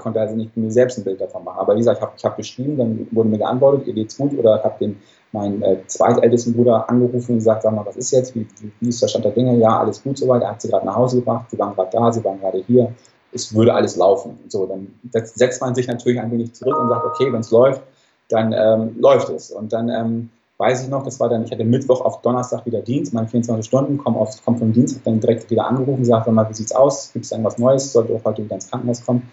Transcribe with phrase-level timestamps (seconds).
[0.00, 1.58] konnte also nicht mir selbst ein Bild davon machen.
[1.58, 4.58] Aber wie gesagt, ich habe hab geschrieben, dann wurde mir geantwortet, ihr geht's gut, oder
[4.58, 4.96] ich habe den
[5.32, 8.88] meinen äh, zweitältesten Bruder angerufen und gesagt, sag mal, was ist jetzt, wie, wie, wie
[8.88, 9.56] ist der Stand der Dinge?
[9.58, 12.12] Ja, alles gut soweit, er hat sie gerade nach Hause gebracht, sie waren gerade da,
[12.12, 12.92] sie waren gerade hier,
[13.32, 14.38] es würde alles laufen.
[14.48, 17.82] So, dann setzt man sich natürlich ein wenig zurück und sagt, okay, wenn es läuft,
[18.28, 19.52] dann ähm, läuft es.
[19.52, 22.82] Und dann ähm, weiß ich noch, das war dann, ich hatte Mittwoch auf Donnerstag wieder
[22.82, 26.48] Dienst, meine 24 Stunden, komme komm vom Dienst, habe dann direkt wieder angerufen, gesagt, mal,
[26.48, 27.12] wie sieht's aus?
[27.12, 27.92] Gibt es irgendwas Neues?
[27.92, 29.30] Sollte auch heute wieder ins Krankenhaus kommen?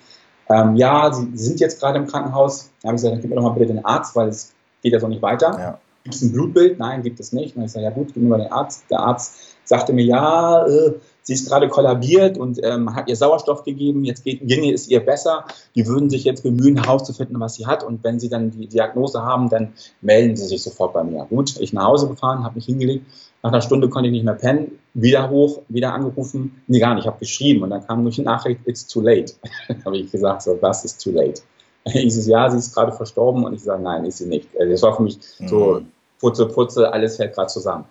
[0.50, 2.70] Ähm, ja, Sie sind jetzt gerade im Krankenhaus.
[2.81, 4.94] Da habe ich gesagt, dann gib mir doch mal bitte den Arzt, weil es geht
[4.94, 5.58] ja so nicht weiter.
[5.59, 5.80] Ja.
[6.04, 6.80] Gibt es ein Blutbild?
[6.80, 7.58] Nein, gibt es nicht.
[7.58, 8.85] Und ich sage, ja gut, gib mir mal den Arzt.
[8.90, 10.94] Der Arzt sagte mir, ja, äh,
[11.27, 15.02] sie ist gerade kollabiert und ähm, hat ihr Sauerstoff gegeben, jetzt geht, ginge es ihr
[15.02, 15.44] besser.
[15.76, 17.84] Die würden sich jetzt bemühen, herauszufinden, was sie hat.
[17.84, 21.26] Und wenn sie dann die Diagnose haben, dann melden sie sich sofort bei mir.
[21.26, 23.05] Gut, ich nach Hause gefahren, habe mich hingelegt.
[23.44, 24.80] Nach einer Stunde konnte ich nicht mehr pennen.
[24.94, 26.62] Wieder hoch, wieder angerufen.
[26.68, 27.62] Nee, gar nicht, ich habe geschrieben.
[27.62, 29.34] Und dann kam durch die Nachricht, it's too late.
[29.85, 31.41] habe ich gesagt, so, was ist too late?
[31.94, 33.44] Ich so, ja, sie ist gerade verstorben.
[33.44, 34.48] Und ich sage, nein, ist sie nicht.
[34.57, 35.48] Also, das war für mich mhm.
[35.49, 35.82] so,
[36.20, 37.85] putze, putze, alles fällt gerade zusammen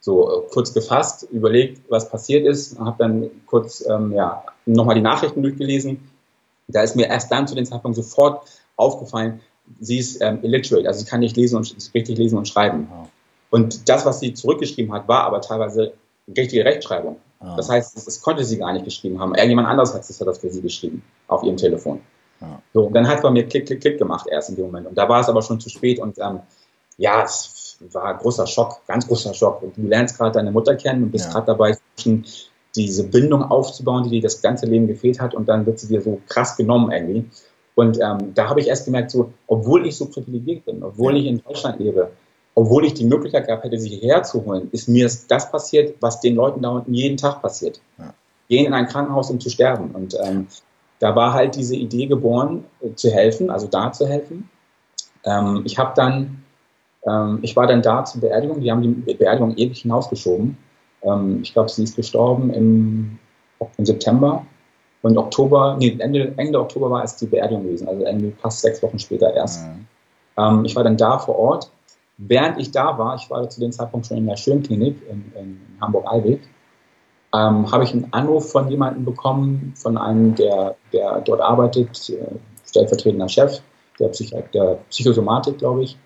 [0.00, 5.00] so äh, kurz gefasst, überlegt, was passiert ist, habe dann kurz ähm, ja, nochmal die
[5.00, 6.10] Nachrichten durchgelesen.
[6.68, 8.46] Da ist mir erst dann zu dem Zeitpunkt sofort
[8.76, 9.40] aufgefallen,
[9.80, 12.88] sie ist ähm, illiterate, also sie kann nicht lesen und richtig lesen und schreiben.
[12.90, 13.06] Oh.
[13.50, 15.94] Und das, was sie zurückgeschrieben hat, war aber teilweise
[16.36, 17.16] richtige Rechtschreibung.
[17.40, 17.54] Oh.
[17.56, 19.34] Das heißt, das, das, konnte sie gar nicht geschrieben haben.
[19.34, 22.00] Irgendjemand anderes hat das für sie geschrieben auf ihrem Telefon.
[22.40, 22.46] Oh.
[22.72, 24.86] So, und dann hat bei mir Klick, Klick, Klick gemacht erst in dem Moment.
[24.86, 26.40] Und da war es aber schon zu spät und ähm,
[26.96, 27.46] ja, es
[27.92, 29.62] war großer Schock, ganz großer Schock.
[29.62, 31.32] Und du lernst gerade deine Mutter kennen und bist ja.
[31.32, 31.76] gerade dabei,
[32.74, 36.00] diese Bindung aufzubauen, die dir das ganze Leben gefehlt hat und dann wird sie dir
[36.00, 37.28] so krass genommen irgendwie.
[37.74, 41.26] Und ähm, da habe ich erst gemerkt, so, obwohl ich so privilegiert bin, obwohl ich
[41.26, 42.10] in Deutschland lebe,
[42.54, 46.20] obwohl ich die Möglichkeit gehabt hätte, sie hierher zu holen, ist mir das passiert, was
[46.20, 47.80] den Leuten da unten jeden Tag passiert.
[47.98, 48.12] Ja.
[48.48, 49.92] Gehen in ein Krankenhaus, um zu sterben.
[49.92, 50.48] Und ähm,
[50.98, 54.50] da war halt diese Idee geboren, äh, zu helfen, also da zu helfen.
[55.24, 56.42] Ähm, ich habe dann
[57.06, 58.60] ähm, ich war dann da zur Beerdigung.
[58.60, 60.56] Die haben die Beerdigung ewig hinausgeschoben.
[61.02, 63.18] Ähm, ich glaube, sie ist gestorben im,
[63.76, 64.44] im September.
[65.02, 68.82] Und Oktober, nee, Ende, Ende Oktober war es die Beerdigung gewesen, also irgendwie fast sechs
[68.82, 69.64] Wochen später erst.
[69.64, 69.86] Mhm.
[70.36, 71.70] Ähm, ich war dann da vor Ort.
[72.16, 75.60] Während ich da war, ich war zu dem Zeitpunkt schon in der Schönklinik in, in
[75.80, 76.40] Hamburg-Eilweg,
[77.32, 82.26] ähm, habe ich einen Anruf von jemandem bekommen, von einem, der, der dort arbeitet, äh,
[82.66, 83.60] stellvertretender Chef
[84.00, 85.96] der, Psych der Psychosomatik, glaube ich,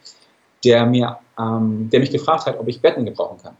[0.64, 3.56] der, mir, ähm, der mich gefragt hat, ob ich Betten gebrauchen kann.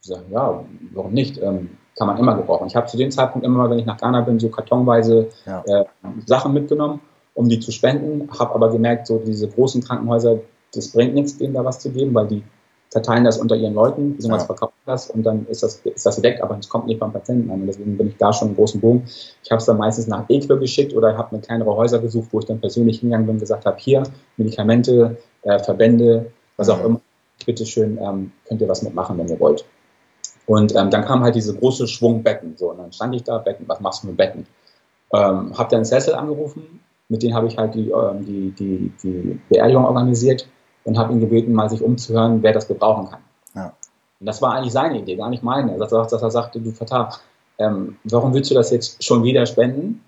[0.00, 1.38] Ich sage, ja, warum nicht?
[1.38, 2.68] Ähm, kann man immer gebrauchen.
[2.68, 5.62] Ich habe zu dem Zeitpunkt immer, wenn ich nach Ghana bin, so kartonweise ja.
[5.66, 5.84] äh,
[6.26, 7.00] Sachen mitgenommen,
[7.34, 8.28] um die zu spenden.
[8.38, 10.38] Habe aber gemerkt, so diese großen Krankenhäuser,
[10.72, 12.44] das bringt nichts, denen da was zu geben, weil die
[12.90, 14.46] verteilen das unter ihren Leuten, beziehungsweise ja.
[14.46, 17.50] verkaufen das und dann ist das, ist das gedeckt, aber es kommt nicht beim Patienten
[17.50, 17.60] an.
[17.60, 19.04] Und deswegen bin ich da schon einen großen Bogen.
[19.42, 22.38] Ich habe es dann meistens nach Equo geschickt oder habe mir kleinere Häuser gesucht, wo
[22.38, 24.02] ich dann persönlich hingegangen bin und gesagt habe, hier
[24.36, 27.00] Medikamente, äh, Verbände, was auch immer,
[27.44, 29.64] bitteschön, ähm, könnt ihr was mitmachen, wenn ihr wollt.
[30.46, 32.56] Und ähm, dann kam halt diese große Schwung Betten.
[32.56, 34.46] So, und dann stand ich da, Betten, was machst du mit Betten?
[35.12, 39.40] Ähm, habe dann Cecil angerufen, mit denen habe ich halt die, ähm, die, die, die
[39.50, 40.48] Beerdigung organisiert
[40.84, 43.20] und habe ihn gebeten, mal sich umzuhören, wer das gebrauchen kann.
[43.54, 43.72] Ja.
[44.20, 45.72] Und das war eigentlich seine Idee, gar nicht meine.
[45.72, 47.10] Er sagt, dass er sagte, du Fatah,
[47.58, 50.02] ähm, warum willst du das jetzt schon wieder spenden?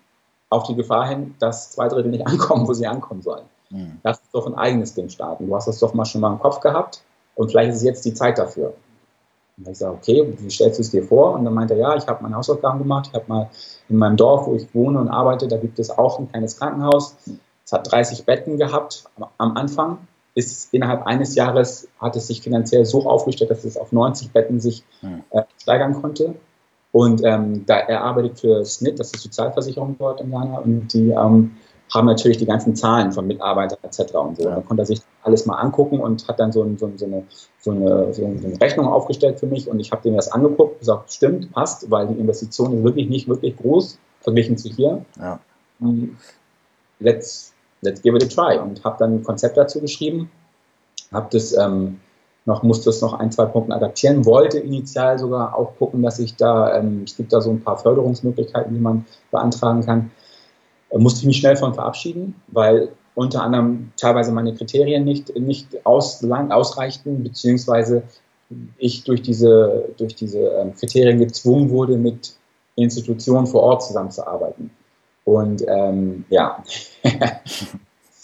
[0.48, 3.44] Auf die Gefahr hin, dass zwei Drittel nicht ankommen, wo sie ankommen sollen.
[3.70, 3.98] Mhm.
[4.02, 5.46] Lass uns doch ein eigenes Ding starten.
[5.46, 7.02] Du hast das doch mal schon mal im Kopf gehabt
[7.36, 8.74] und vielleicht ist jetzt die Zeit dafür.
[9.56, 11.34] Und ich sage, okay, wie stellst du es dir vor?
[11.34, 13.08] Und dann meinte er, ja, ich habe meine Hausaufgaben gemacht.
[13.08, 13.50] Ich habe mal
[13.88, 17.16] in meinem Dorf, wo ich wohne und arbeite, da gibt es auch ein kleines Krankenhaus.
[17.64, 19.04] Es hat 30 Betten gehabt
[19.38, 19.98] am Anfang
[20.34, 24.60] ist innerhalb eines Jahres hat es sich finanziell so aufgestellt, dass es auf 90 Betten
[24.60, 25.22] sich hm.
[25.30, 26.34] äh, steigern konnte.
[26.92, 30.92] Und ähm, da er arbeitet für SNIT, das ist die Sozialversicherung dort in Ghana, und
[30.92, 31.52] die ähm,
[31.92, 34.14] haben natürlich die ganzen Zahlen von Mitarbeitern etc.
[34.14, 34.44] und so.
[34.44, 34.56] Ja.
[34.56, 37.24] Dann konnte er sich alles mal angucken und hat dann so, ein, so, so, eine,
[37.60, 41.12] so, eine, so, eine, Rechnung aufgestellt für mich und ich habe dem das angeguckt, gesagt,
[41.12, 45.04] stimmt, passt, weil die Investition ist wirklich nicht wirklich groß verglichen zu hier.
[45.18, 45.40] Ja.
[47.00, 47.49] Let's
[47.82, 48.58] let's give it a try.
[48.58, 50.30] Und habe dann ein Konzept dazu geschrieben,
[51.12, 52.00] habe das ähm,
[52.46, 56.36] noch, musste das noch ein, zwei Punkte adaptieren, wollte initial sogar auch gucken, dass ich
[56.36, 60.10] da, ähm, es gibt da so ein paar Förderungsmöglichkeiten, die man beantragen kann.
[60.90, 65.84] Äh, musste ich mich schnell von verabschieden, weil unter anderem teilweise meine Kriterien nicht, nicht
[65.84, 68.02] aus, lang, ausreichten, beziehungsweise
[68.78, 72.36] ich durch diese, durch diese ähm, Kriterien gezwungen wurde, mit
[72.76, 74.70] Institutionen vor Ort zusammenzuarbeiten.
[75.30, 76.64] Und ähm, ja,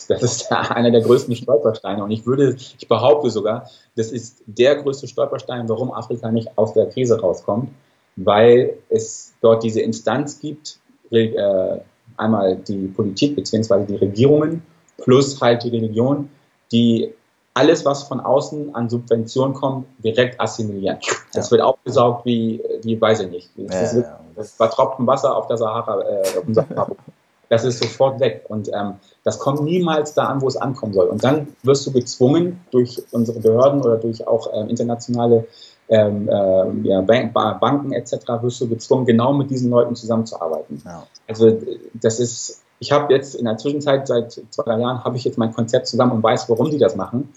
[0.08, 2.02] das ist einer der größten Stolpersteine.
[2.02, 6.74] Und ich würde, ich behaupte sogar, das ist der größte Stolperstein, warum Afrika nicht aus
[6.74, 7.70] der Krise rauskommt,
[8.16, 10.80] weil es dort diese Instanz gibt,
[11.12, 11.78] äh,
[12.16, 13.84] einmal die Politik bzw.
[13.86, 14.62] die Regierungen
[14.98, 16.28] plus halt die Religion,
[16.72, 17.12] die
[17.56, 20.98] alles, was von außen an Subventionen kommt, direkt assimilieren.
[21.32, 21.52] Das ja.
[21.52, 23.50] wird aufgesaugt wie, wie weiß ich nicht.
[23.56, 26.02] Das, ja, ist, das war Tropfen Wasser auf der Sahara.
[26.02, 26.90] Äh, auf dem Sahara.
[27.48, 28.44] das ist sofort weg.
[28.48, 31.06] Und ähm, das kommt niemals da an, wo es ankommen soll.
[31.06, 35.46] Und dann wirst du gezwungen durch unsere Behörden oder durch auch ähm, internationale
[35.88, 38.12] ähm, äh, ja, Bank, Banken etc.
[38.42, 40.82] wirst du gezwungen, genau mit diesen Leuten zusammenzuarbeiten.
[40.84, 41.06] Ja.
[41.26, 41.56] Also
[41.94, 45.38] das ist, ich habe jetzt in der Zwischenzeit seit zwei, drei Jahren habe ich jetzt
[45.38, 47.32] mein Konzept zusammen und weiß, warum die das machen.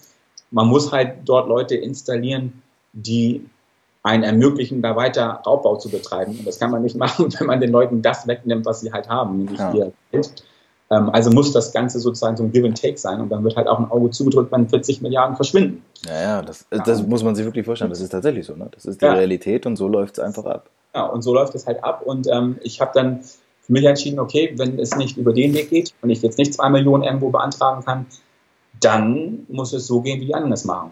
[0.50, 3.46] Man muss halt dort Leute installieren, die
[4.02, 6.36] einen ermöglichen, da weiter Raubbau zu betreiben.
[6.38, 9.08] Und das kann man nicht machen, wenn man den Leuten das wegnimmt, was sie halt
[9.08, 9.72] haben, nämlich ja.
[9.72, 10.44] ihr Geld.
[10.90, 13.56] Ähm, also muss das Ganze sozusagen so ein Give and Take sein und dann wird
[13.56, 15.84] halt auch ein Auge zugedrückt, wenn 40 Milliarden verschwinden.
[16.06, 17.90] Ja, ja, das, das muss man sich wirklich vorstellen.
[17.90, 18.54] Das ist tatsächlich so.
[18.56, 18.68] Ne?
[18.72, 19.12] Das ist die ja.
[19.12, 20.70] Realität und so läuft es einfach ab.
[20.94, 22.02] Ja, und so läuft es halt ab.
[22.04, 23.20] Und ähm, ich habe dann
[23.70, 26.68] mich entschieden, okay, wenn es nicht über den Weg geht und ich jetzt nicht zwei
[26.68, 28.06] Millionen irgendwo beantragen kann,
[28.80, 30.90] dann muss es so gehen, wie die anderen es machen.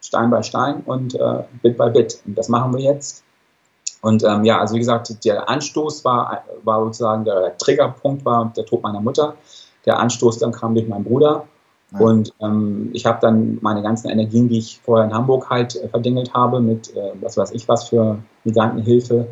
[0.00, 2.22] Stein bei Stein und äh, Bit by Bit.
[2.26, 3.24] Und das machen wir jetzt.
[4.02, 8.64] Und ähm, ja, also wie gesagt, der Anstoß war, war sozusagen, der Triggerpunkt war der
[8.64, 9.34] Tod meiner Mutter.
[9.84, 11.44] Der Anstoß dann kam durch meinen Bruder.
[11.92, 11.98] Ja.
[11.98, 15.88] Und ähm, ich habe dann meine ganzen Energien, die ich vorher in Hamburg halt äh,
[15.88, 19.26] verdingelt habe, mit äh, was weiß ich was für Migrantenhilfe,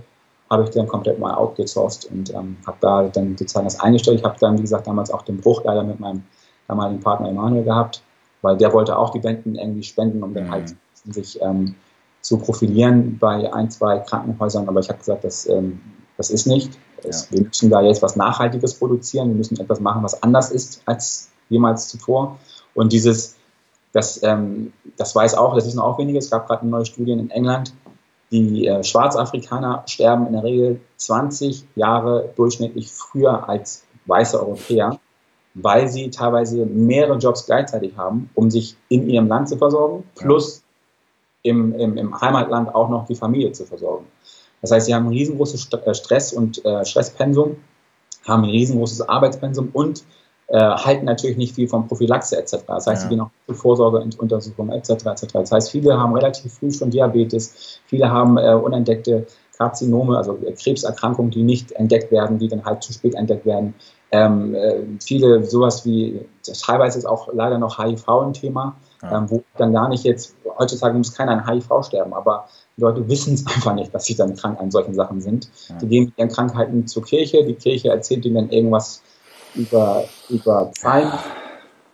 [0.51, 4.19] habe ich dann komplett mal outgesourced und ähm, habe da dann sozusagen das eingestellt.
[4.19, 6.23] Ich habe dann, wie gesagt, damals auch den Bruch leider mit meinem
[6.67, 8.03] damaligen Partner Emanuel gehabt,
[8.43, 10.51] weil der wollte auch die Bänden irgendwie spenden, um dann mhm.
[10.51, 10.77] halt
[11.11, 11.75] sich ähm,
[12.21, 14.69] zu profilieren bei ein, zwei Krankenhäusern.
[14.69, 15.81] Aber ich habe gesagt, das, ähm,
[16.17, 16.79] das ist nicht.
[17.05, 17.11] Ja.
[17.31, 19.29] Wir müssen da jetzt was Nachhaltiges produzieren.
[19.29, 22.39] Wir müssen etwas machen, was anders ist als jemals zuvor.
[22.75, 23.37] Und dieses,
[23.93, 26.19] das, ähm, das weiß auch, das ist noch auch weniger.
[26.19, 27.73] Es gab gerade neue Studien in England.
[28.31, 34.99] Die äh, Schwarzafrikaner sterben in der Regel 20 Jahre durchschnittlich früher als weiße Europäer
[35.63, 40.63] weil sie teilweise mehrere Jobs gleichzeitig haben, um sich in ihrem Land zu versorgen, plus
[41.43, 44.07] im, im, im Heimatland auch noch die Familie zu versorgen.
[44.61, 47.57] Das heißt, sie haben ein riesengroßes äh, Stress- und äh, Stresspensum,
[48.27, 50.05] haben ein riesengroßes Arbeitspensum und
[50.49, 52.65] äh, halten natürlich nicht viel von Prophylaxe etc.
[52.67, 53.09] Das heißt, ja.
[53.09, 54.91] sie gehen auch zu Vorsorgeuntersuchungen etc.
[55.07, 55.27] etc.
[55.33, 59.27] Das heißt, viele haben relativ früh schon Diabetes, viele haben äh, unentdeckte
[59.59, 63.75] Karzinome, also Krebserkrankungen, die nicht entdeckt werden, die dann halt zu spät entdeckt werden.
[64.11, 66.21] Ähm, äh, viele sowas wie,
[66.65, 69.19] teilweise ist auch leider noch HIV ein Thema, ja.
[69.19, 72.47] ähm, wo dann gar nicht jetzt, heutzutage muss keiner an HIV sterben, aber
[72.77, 75.51] die Leute wissen es einfach nicht, dass sie dann krank an solchen Sachen sind.
[75.69, 75.77] Ja.
[75.77, 79.03] Die gehen mit ihren Krankheiten zur Kirche, die Kirche erzählt ihnen dann irgendwas
[79.59, 81.13] über, über Zahlen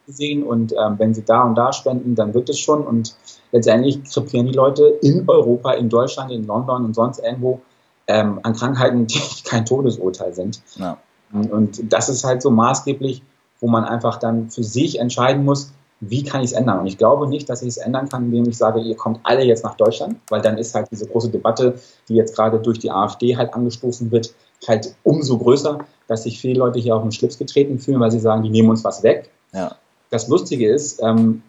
[0.07, 3.17] gesehen und ähm, wenn sie da und da spenden, dann wird es schon und
[3.53, 7.61] letztendlich krepieren die Leute in Europa, in Deutschland, in London und sonst irgendwo
[8.07, 10.61] ähm, an Krankheiten, die kein Todesurteil sind.
[10.77, 10.99] Ja.
[11.33, 13.23] Und das ist halt so maßgeblich,
[13.61, 16.81] wo man einfach dann für sich entscheiden muss, wie kann ich es ändern?
[16.81, 19.43] Und ich glaube nicht, dass ich es ändern kann, indem ich sage, ihr kommt alle
[19.43, 21.79] jetzt nach Deutschland, weil dann ist halt diese große Debatte,
[22.09, 24.35] die jetzt gerade durch die AfD halt angestoßen wird,
[24.67, 25.79] halt umso größer,
[26.09, 28.71] dass sich viele Leute hier auf den Schlips getreten fühlen, weil sie sagen, die nehmen
[28.71, 29.31] uns was weg.
[29.53, 29.77] Ja.
[30.11, 31.43] Das Lustige ist, ähm,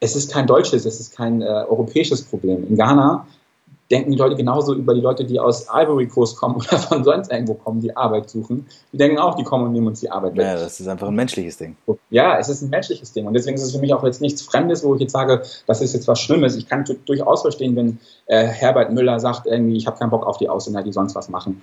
[0.00, 2.66] es ist kein deutsches, es ist kein äh, europäisches Problem.
[2.68, 3.26] In Ghana
[3.90, 7.32] denken die Leute genauso über die Leute, die aus Ivory Coast kommen oder von sonst
[7.32, 8.66] irgendwo kommen, die Arbeit suchen.
[8.92, 10.44] Die denken auch, die kommen und nehmen uns die Arbeit weg.
[10.44, 11.76] Ja, das ist einfach ein menschliches Ding.
[12.10, 13.26] Ja, es ist ein menschliches Ding.
[13.26, 15.80] Und deswegen ist es für mich auch jetzt nichts Fremdes, wo ich jetzt sage, das
[15.80, 16.56] ist jetzt was Schlimmes.
[16.56, 20.38] Ich kann durchaus verstehen, wenn äh, Herbert Müller sagt, irgendwie, ich habe keinen Bock auf
[20.38, 21.60] die Ausländer, die sonst was machen.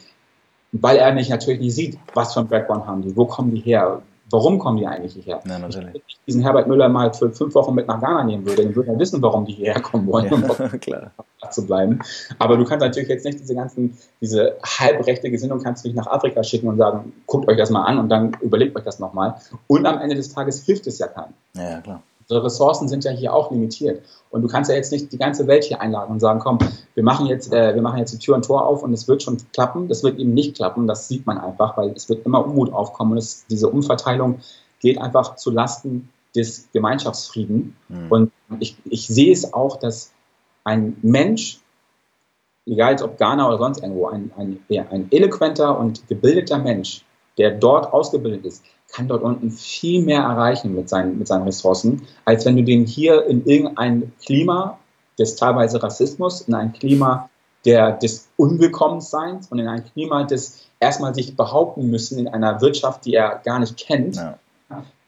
[0.81, 3.61] Weil er nicht natürlich nicht sieht, was für ein Background haben die, wo kommen die
[3.61, 5.41] her, warum kommen die eigentlich hierher?
[5.45, 5.93] Ja, natürlich.
[5.93, 8.75] Wenn ich diesen Herbert Müller mal für fünf Wochen mit nach Ghana nehmen würde, dann
[8.75, 11.11] würde er wissen, warum die hierher kommen wollen, ja, um klar.
[11.51, 11.99] zu bleiben.
[12.39, 16.07] Aber du kannst natürlich jetzt nicht diese ganzen, diese halbrechte Gesinnung kannst du nicht nach
[16.07, 19.35] Afrika schicken und sagen, guckt euch das mal an und dann überlegt euch das nochmal.
[19.67, 21.33] Und am Ende des Tages hilft es ja keinem.
[21.53, 22.01] Ja, klar.
[22.27, 24.01] Unsere Ressourcen sind ja hier auch limitiert.
[24.29, 26.59] Und du kannst ja jetzt nicht die ganze Welt hier einladen und sagen, komm,
[26.93, 29.23] wir machen jetzt, äh, wir machen jetzt die Tür und Tor auf und es wird
[29.23, 29.87] schon klappen.
[29.87, 30.87] Das wird eben nicht klappen.
[30.87, 34.39] Das sieht man einfach, weil es wird immer Unmut aufkommen und es, diese Umverteilung
[34.81, 37.75] geht einfach zu Lasten des Gemeinschaftsfrieden.
[37.87, 38.07] Mhm.
[38.09, 40.11] Und ich, ich sehe es auch, dass
[40.63, 41.59] ein Mensch,
[42.65, 47.05] egal ob Ghana oder sonst irgendwo, ein, ein, ein eloquenter und gebildeter Mensch,
[47.37, 48.63] der dort ausgebildet ist,
[48.95, 52.85] kann dort unten viel mehr erreichen mit seinen, mit seinen Ressourcen, als wenn du den
[52.85, 54.79] hier in irgendein Klima
[55.19, 57.29] des teilweise Rassismus, in ein Klima
[57.65, 63.05] der, des Unwillkommensseins und in ein Klima des erstmal sich behaupten müssen in einer Wirtschaft,
[63.05, 64.37] die er gar nicht kennt, ja.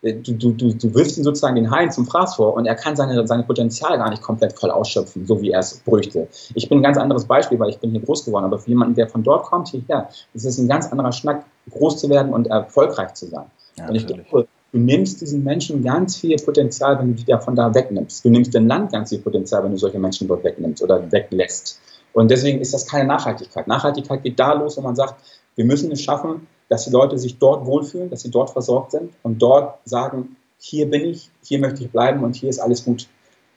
[0.01, 2.75] äh, du, du, du, du wirfst ihm sozusagen den Hain zum Fraß vor und er
[2.75, 6.27] kann seine, seine Potenzial gar nicht komplett voll ausschöpfen, so wie er es bräuchte.
[6.55, 8.95] Ich bin ein ganz anderes Beispiel, weil ich bin hier groß geworden, aber für jemanden,
[8.95, 12.47] der von dort kommt, hierher, ist es ein ganz anderer Schnack, groß zu werden und
[12.47, 13.45] erfolgreich zu sein.
[13.77, 17.55] Ja, und ich glaube, du nimmst diesen Menschen ganz viel Potenzial, wenn du die davon
[17.55, 18.23] da wegnimmst.
[18.25, 21.79] Du nimmst dem Land ganz viel Potenzial, wenn du solche Menschen dort wegnimmst oder weglässt.
[22.13, 23.67] Und deswegen ist das keine Nachhaltigkeit.
[23.67, 25.15] Nachhaltigkeit geht da los, wo man sagt,
[25.55, 29.13] wir müssen es schaffen, dass die Leute sich dort wohlfühlen, dass sie dort versorgt sind
[29.23, 33.07] und dort sagen, hier bin ich, hier möchte ich bleiben und hier ist alles gut.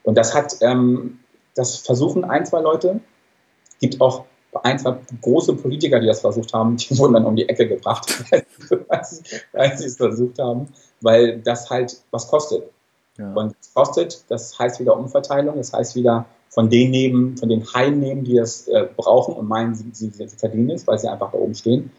[0.03, 1.19] Und das hat, ähm,
[1.55, 3.01] das versuchen ein, zwei Leute.
[3.79, 4.25] Gibt auch
[4.63, 8.23] ein, zwei große Politiker, die das versucht haben, die wurden dann um die Ecke gebracht,
[8.89, 10.67] als, als sie es versucht haben,
[11.01, 12.63] weil das halt was kostet.
[13.17, 13.33] Ja.
[13.33, 17.63] Und es kostet, das heißt wieder Umverteilung, das heißt wieder von den nehmen, von den
[17.73, 21.07] Haien nehmen, die das äh, brauchen und meinen, sie, sie, sie verdienen es, weil sie
[21.07, 21.91] einfach da oben stehen.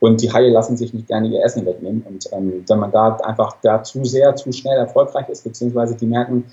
[0.00, 2.02] Und die Haie lassen sich nicht gerne ihr Essen wegnehmen.
[2.02, 6.06] Und ähm, wenn man da einfach da zu sehr, zu schnell erfolgreich ist, beziehungsweise die
[6.06, 6.46] merken,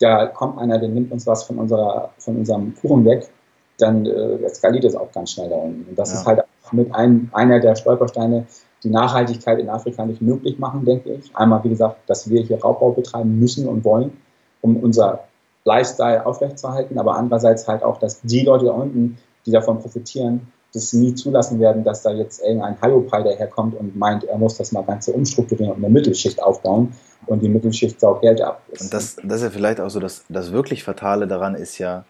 [0.00, 3.30] da kommt einer, der nimmt uns was von, unserer, von unserem Kuchen weg,
[3.78, 5.88] dann äh, skaliert es auch ganz schnell da unten.
[5.88, 6.20] Und das ja.
[6.20, 8.46] ist halt mit ein, einer der Stolpersteine,
[8.82, 11.34] die Nachhaltigkeit in Afrika nicht möglich machen, denke ich.
[11.34, 14.12] Einmal, wie gesagt, dass wir hier Raubbau betreiben müssen und wollen,
[14.60, 15.24] um unser
[15.64, 19.16] Lifestyle aufrechtzuerhalten, aber andererseits halt auch, dass die Leute da unten,
[19.46, 24.24] die davon profitieren, das nie zulassen werden, dass da jetzt irgendein Hyopai daherkommt und meint,
[24.24, 26.92] er muss das mal ganz umstrukturieren und eine Mittelschicht aufbauen
[27.26, 28.62] und die Mittelschicht saugt Geld ab.
[28.68, 32.04] Und das, das ist ja vielleicht auch so, dass das wirklich Fatale daran ist ja,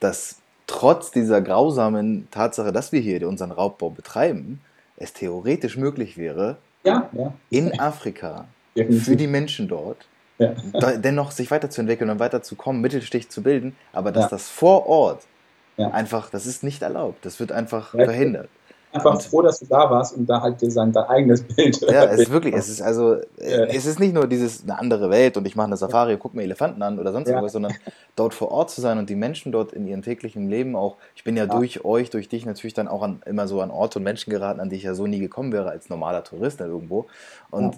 [0.00, 0.39] dass
[0.70, 4.60] trotz dieser grausamen Tatsache, dass wir hier unseren Raubbau betreiben,
[4.96, 7.32] es theoretisch möglich wäre, ja, ja.
[7.50, 10.06] in Afrika für die Menschen dort
[10.40, 15.26] dennoch sich weiterzuentwickeln und weiterzukommen, Mittelstich zu bilden, aber dass das vor Ort.
[15.76, 17.24] Einfach, das ist nicht erlaubt.
[17.24, 18.50] Das wird einfach verhindert.
[18.92, 21.80] Einfach und, froh, dass du da warst und da halt dein, dein eigenes Bild.
[21.82, 23.64] Ja, es ist wirklich, es ist also, ja.
[23.66, 26.42] es ist nicht nur dieses eine andere Welt und ich mache eine Safari, gucke mir
[26.42, 27.34] Elefanten an oder sonst ja.
[27.34, 27.74] irgendwas, sondern
[28.16, 31.22] dort vor Ort zu sein und die Menschen dort in ihrem täglichen Leben auch, ich
[31.22, 34.02] bin ja, durch euch, durch dich natürlich dann auch an, immer so an Orte und
[34.02, 37.06] Menschen geraten, an die ich ja so nie gekommen wäre als normaler Tourist irgendwo.
[37.50, 37.76] Und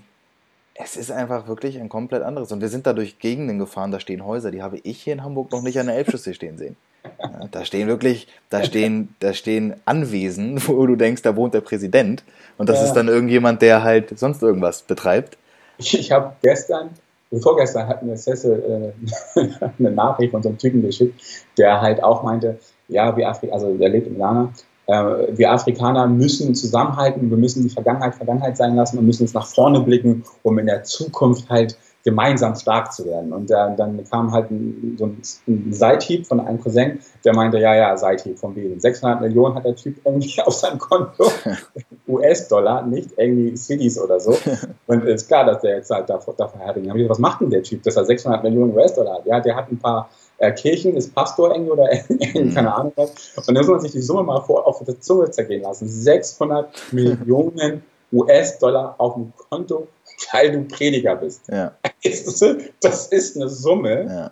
[0.74, 2.50] es ist einfach wirklich ein komplett anderes.
[2.52, 5.22] Und wir sind da durch Gegenden gefahren, da stehen Häuser, die habe ich hier in
[5.22, 6.76] Hamburg noch nicht an der Elbchaussee stehen sehen.
[7.04, 11.60] Ja, da stehen wirklich, da stehen, da stehen Anwesen, wo du denkst, da wohnt der
[11.60, 12.24] Präsident.
[12.58, 12.86] Und das ja.
[12.86, 15.36] ist dann irgendjemand, der halt sonst irgendwas betreibt.
[15.78, 16.90] Ich, ich habe gestern,
[17.40, 18.94] vorgestern hat mir Cecil
[19.36, 19.40] äh,
[19.78, 21.20] eine Nachricht von so einem Typen geschickt,
[21.58, 24.52] der halt auch meinte, ja, wir Afrika, also der lebt in Ghana,
[24.86, 24.92] äh,
[25.36, 29.46] wir Afrikaner müssen zusammenhalten, wir müssen die Vergangenheit Vergangenheit sein lassen und müssen uns nach
[29.46, 33.32] vorne blicken, um in der Zukunft halt gemeinsam stark zu werden.
[33.32, 37.58] Und äh, dann kam halt ein, so ein, ein Seithieb von einem Cousin, der meinte,
[37.58, 38.80] ja, ja, Seithieb von wegen.
[38.80, 41.30] 600 Millionen hat der Typ irgendwie auf seinem Konto.
[42.08, 44.36] US-Dollar, nicht irgendwie Cities oder so.
[44.86, 46.92] Und ist klar, dass der jetzt halt davor, davor herringt.
[47.08, 49.26] Was macht denn der Typ, dass er 600 Millionen US-Dollar hat?
[49.26, 53.32] Ja, der hat ein paar äh, Kirchen, ist Pastor irgendwie oder irgendwie, keine Ahnung was.
[53.36, 55.88] Und dann muss man sich die Summe mal vor auf der Zunge zergehen lassen.
[55.88, 57.82] 600 Millionen
[58.12, 59.88] US-Dollar auf dem Konto
[60.32, 61.48] weil du Prediger bist.
[61.48, 61.72] Ja.
[62.80, 64.04] Das ist eine Summe.
[64.06, 64.30] Ja.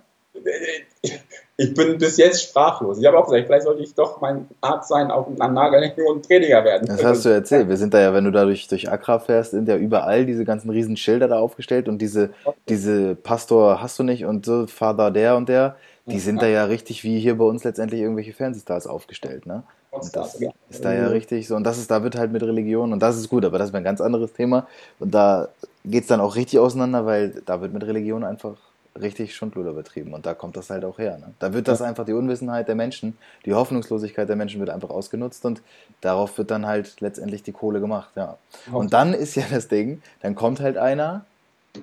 [1.57, 2.99] Ich bin bis jetzt sprachlos.
[2.99, 6.27] Ich habe auch gesagt, vielleicht sollte ich doch mein Arzt sein, auf einem Nagelhängen und
[6.27, 6.89] Prediger werden.
[6.89, 7.69] Das hast du erzählt.
[7.69, 10.47] Wir sind da ja, wenn du da durch, durch Accra fährst, sind ja überall diese
[10.47, 12.31] ganzen riesen Schilder da aufgestellt und diese,
[12.71, 16.65] diese Pastor hast du nicht und so, Vater der und der, die sind da ja
[16.65, 19.63] richtig wie hier bei uns letztendlich irgendwelche Fernsehstars aufgestellt, ne?
[19.91, 21.57] Und das ist da ja richtig so.
[21.57, 23.75] Und das ist, da wird halt mit Religion, und das ist gut, aber das ist
[23.75, 24.67] ein ganz anderes Thema.
[24.99, 25.49] Und da
[25.85, 28.57] geht es dann auch richtig auseinander, weil da wird mit Religion einfach
[29.01, 30.15] richtig Schundluder betrieben.
[30.15, 31.19] Und da kommt das halt auch her.
[31.19, 31.33] Ne?
[31.39, 35.45] Da wird das einfach die Unwissenheit der Menschen, die Hoffnungslosigkeit der Menschen wird einfach ausgenutzt
[35.45, 35.63] und
[36.01, 38.11] darauf wird dann halt letztendlich die Kohle gemacht.
[38.17, 38.37] Ja.
[38.73, 41.25] Und dann ist ja das Ding, dann kommt halt einer,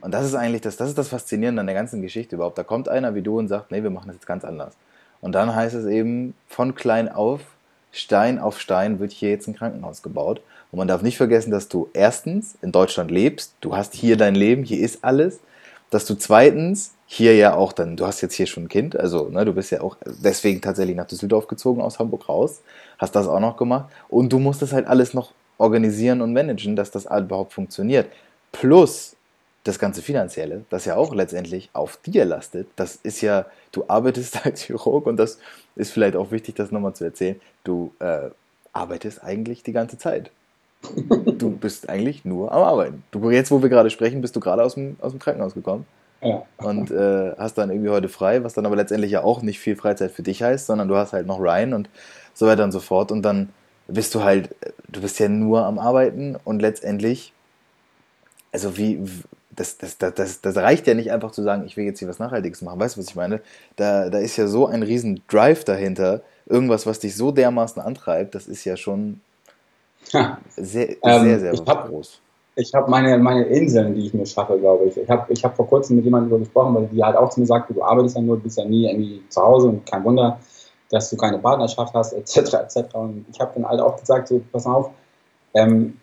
[0.02, 2.58] und das ist eigentlich das, das ist das Faszinierende an der ganzen Geschichte überhaupt.
[2.58, 4.74] Da kommt einer wie du und sagt, nee, wir machen das jetzt ganz anders.
[5.22, 7.42] Und dann heißt es eben, von klein auf,
[7.91, 10.41] Stein auf Stein wird hier jetzt ein Krankenhaus gebaut.
[10.72, 14.36] Und man darf nicht vergessen, dass du erstens in Deutschland lebst, du hast hier dein
[14.36, 15.39] Leben, hier ist alles,
[15.89, 19.29] dass du zweitens hier ja auch dann, du hast jetzt hier schon ein Kind, also
[19.29, 22.62] ne, du bist ja auch deswegen tatsächlich nach Düsseldorf gezogen aus Hamburg raus,
[22.98, 26.75] hast das auch noch gemacht und du musst das halt alles noch organisieren und managen,
[26.75, 28.08] dass das überhaupt funktioniert.
[28.51, 29.15] Plus
[29.67, 34.45] das ganze Finanzielle, das ja auch letztendlich auf dir lastet, das ist ja, du arbeitest
[34.45, 35.39] als Chirurg und das
[35.75, 38.29] ist vielleicht auch wichtig, das nochmal zu erzählen, du äh,
[38.74, 40.31] arbeitest eigentlich die ganze Zeit.
[41.38, 43.03] Du bist eigentlich nur am Arbeiten.
[43.12, 45.86] Du, jetzt, wo wir gerade sprechen, bist du gerade aus dem, aus dem Krankenhaus gekommen.
[46.21, 46.43] Ja.
[46.57, 49.75] Und äh, hast dann irgendwie heute frei, was dann aber letztendlich ja auch nicht viel
[49.75, 51.89] Freizeit für dich heißt, sondern du hast halt noch Ryan und
[52.33, 53.12] so weiter und so fort.
[53.12, 53.50] Und dann
[53.88, 54.55] bist du halt,
[54.88, 57.33] du bist ja nur am Arbeiten und letztendlich,
[58.51, 59.00] also wie,
[59.58, 62.20] das, das, das, das, reicht ja nicht einfach zu sagen, ich will jetzt hier was
[62.20, 62.80] Nachhaltiges machen.
[62.80, 63.42] Weißt du, was ich meine?
[63.76, 66.22] Da, da ist ja so ein riesen Drive dahinter.
[66.46, 69.20] Irgendwas, was dich so dermaßen antreibt, das ist ja schon
[70.12, 70.38] Ja.
[70.56, 72.22] sehr, Ähm, sehr, sehr ich hab- groß.
[72.60, 74.98] Ich habe meine, meine Inseln, die ich mir schaffe, glaube ich.
[74.98, 77.40] Ich habe ich hab vor kurzem mit jemandem darüber gesprochen, weil die halt auch zu
[77.40, 80.04] mir sagte, du arbeitest ja nur, du bist ja nie irgendwie zu Hause und kein
[80.04, 80.40] Wunder,
[80.90, 82.54] dass du keine Partnerschaft hast, etc.
[82.56, 82.96] etc.
[82.96, 84.90] Und ich habe dann halt auch gesagt, so, pass auf,
[85.54, 86.00] ähm,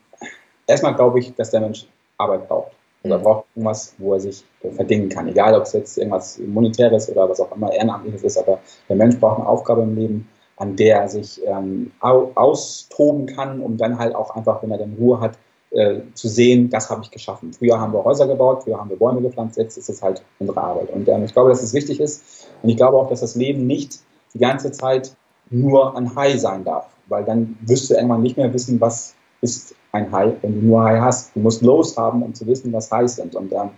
[0.66, 1.86] erstmal glaube ich, dass der Mensch
[2.18, 2.72] Arbeit braucht.
[3.04, 4.44] Also er braucht irgendwas, wo er sich
[4.74, 5.28] verdienen kann.
[5.28, 9.20] Egal, ob es jetzt irgendwas Monetäres oder was auch immer Ehrenamtliches ist, aber der Mensch
[9.20, 13.98] braucht eine Aufgabe im Leben, an der er sich ähm, au austoben kann, um dann
[13.98, 15.36] halt auch einfach, wenn er dann Ruhe hat,
[15.70, 17.52] äh, zu sehen, das habe ich geschaffen.
[17.52, 20.60] Früher haben wir Häuser gebaut, früher haben wir Bäume gepflanzt, jetzt ist es halt unsere
[20.60, 20.90] Arbeit.
[20.90, 22.48] Und ähm, ich glaube, dass es wichtig ist.
[22.62, 23.98] Und ich glaube auch, dass das Leben nicht
[24.32, 25.14] die ganze Zeit
[25.50, 29.74] nur ein High sein darf, weil dann wirst du irgendwann nicht mehr wissen, was ist
[29.92, 31.36] ein High, wenn du nur High hast.
[31.36, 33.36] Du musst Lows haben, um zu wissen, was Highs sind.
[33.36, 33.70] Und ähm,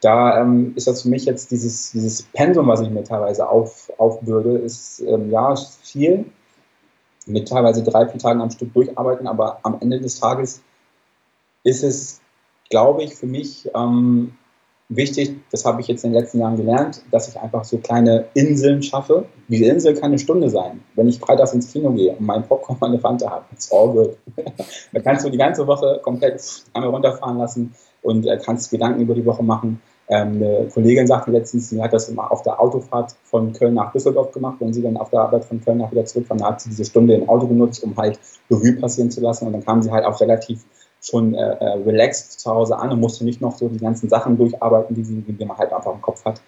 [0.00, 3.90] da ähm, ist das für mich jetzt dieses, dieses Pensum, was ich mir teilweise auf,
[3.98, 6.26] aufbürde, ist ähm, ja viel,
[7.26, 10.62] mit teilweise drei, vier Tagen am Stück durcharbeiten, aber am Ende des Tages
[11.64, 12.20] ist es,
[12.70, 14.37] glaube ich, für mich ähm,
[14.88, 18.26] wichtig, das habe ich jetzt in den letzten Jahren gelernt, dass ich einfach so kleine
[18.34, 19.26] Inseln schaffe.
[19.48, 20.80] Diese Insel kann eine Stunde sein.
[20.94, 24.16] Wenn ich freitags ins Kino gehe und meinen Popcorn meine Fanta habe, it's all good.
[24.92, 26.42] da kannst du die ganze Woche komplett
[26.72, 29.80] einmal runterfahren lassen und äh, kannst Gedanken über die Woche machen.
[30.10, 33.92] Ähm, eine Kollegin sagte letztens, sie hat das immer auf der Autofahrt von Köln nach
[33.92, 34.56] Düsseldorf gemacht.
[34.60, 36.86] Wenn sie dann auf der Arbeit von Köln nach wieder zurückkam, dann hat sie diese
[36.86, 38.18] Stunde im Auto genutzt, um halt
[38.50, 39.46] Revue passieren zu lassen.
[39.46, 40.64] Und dann kam sie halt auch relativ
[41.00, 44.36] schon äh, äh, relaxed zu Hause an und musste nicht noch so die ganzen Sachen
[44.36, 46.40] durcharbeiten, die, sie, die man halt einfach im Kopf hat.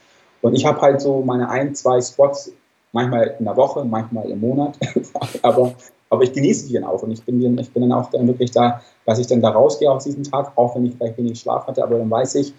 [0.42, 2.52] Und ich habe halt so meine ein, zwei Spots,
[2.92, 4.76] manchmal in der Woche, manchmal im Monat,
[5.42, 5.72] aber,
[6.08, 8.50] aber ich genieße die dann auch und ich bin, ich bin dann auch dann wirklich
[8.50, 11.66] da, dass ich dann da rausgehe aus diesem Tag, auch wenn ich vielleicht wenig Schlaf
[11.66, 12.52] hatte, aber dann weiß ich,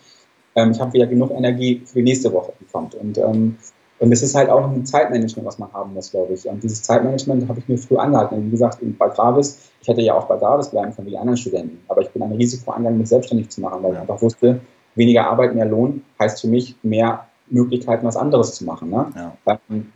[0.55, 2.95] ähm, ich habe wieder genug Energie für die nächste Woche, die kommt.
[2.95, 3.57] Und, ähm,
[4.01, 6.47] und es ist halt auch ein Zeitmanagement, was man haben muss, glaube ich.
[6.47, 8.47] Und dieses Zeitmanagement habe ich mir früh angehalten.
[8.47, 11.37] Wie gesagt, bei Gravis, ich hätte ja auch bei Gravis bleiben können wie die anderen
[11.37, 11.79] Studenten.
[11.87, 14.59] Aber ich bin ein Risiko eingegangen, mich selbstständig zu machen, weil ich einfach wusste,
[14.95, 18.89] weniger Arbeit, mehr Lohn heißt für mich mehr Möglichkeiten, was anderes zu machen.
[18.89, 19.05] Ne?
[19.15, 19.59] Ja.
[19.69, 19.91] Ähm,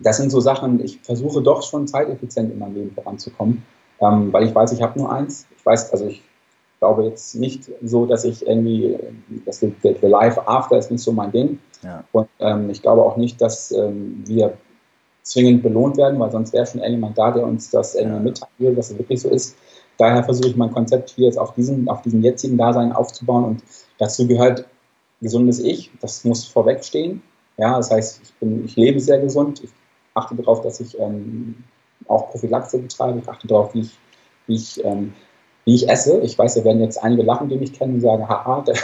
[0.00, 3.62] Das sind so Sachen, ich versuche doch schon zeiteffizient in meinem Leben voranzukommen,
[4.00, 5.46] ähm, weil ich weiß, ich habe nur eins.
[5.56, 6.24] Ich weiß, also ich
[6.84, 8.98] glaube jetzt nicht so, dass ich irgendwie,
[9.50, 11.58] the, the, the Life After ist nicht so mein Ding.
[11.82, 12.04] Ja.
[12.12, 14.58] Und ähm, ich glaube auch nicht, dass ähm, wir
[15.22, 18.74] zwingend belohnt werden, weil sonst wäre schon irgendjemand da, der uns das irgendwie mitteilen will,
[18.74, 19.56] dass es wirklich so ist.
[19.96, 23.62] Daher versuche ich mein Konzept hier jetzt auf diesem, auf diesem jetzigen Dasein aufzubauen und
[23.98, 24.66] dazu gehört
[25.22, 27.22] gesundes Ich, das muss vorweg stehen.
[27.56, 29.70] Ja, das heißt, ich, bin, ich lebe sehr gesund, ich
[30.12, 31.64] achte darauf, dass ich ähm,
[32.08, 33.98] auch Prophylaxe betreibe, ich achte darauf, wie ich,
[34.46, 35.14] wie ich ähm,
[35.64, 36.20] wie ich esse.
[36.20, 38.74] Ich weiß, da werden jetzt einige lachen, die mich kennen und sagen, haha, der,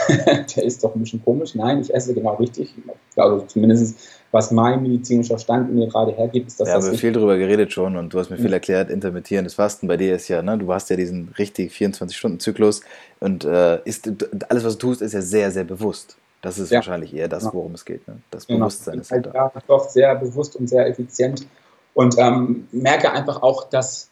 [0.43, 1.53] der ist doch ein bisschen komisch.
[1.55, 2.73] Nein, ich esse genau richtig.
[3.15, 3.97] Also zumindest,
[4.31, 7.97] was mein medizinischer Stand mir gerade hergibt, ist, das haben wir viel drüber geredet schon
[7.97, 10.89] und du hast mir viel erklärt, intermittierendes Fasten bei dir ist ja, ne, du hast
[10.89, 12.81] ja diesen richtig 24-Stunden-Zyklus
[13.19, 14.09] und äh, ist,
[14.49, 16.17] alles, was du tust, ist ja sehr, sehr bewusst.
[16.41, 16.77] Das ist Ja.
[16.77, 17.53] wahrscheinlich eher das, Genau.
[17.55, 18.07] worum es geht.
[18.07, 18.17] Ne?
[18.31, 18.59] Das Genau.
[18.59, 19.51] Bewusstsein ist halt halt da.
[19.53, 21.45] da doch sehr bewusst und sehr effizient
[21.93, 24.09] und ähm, merke einfach auch, dass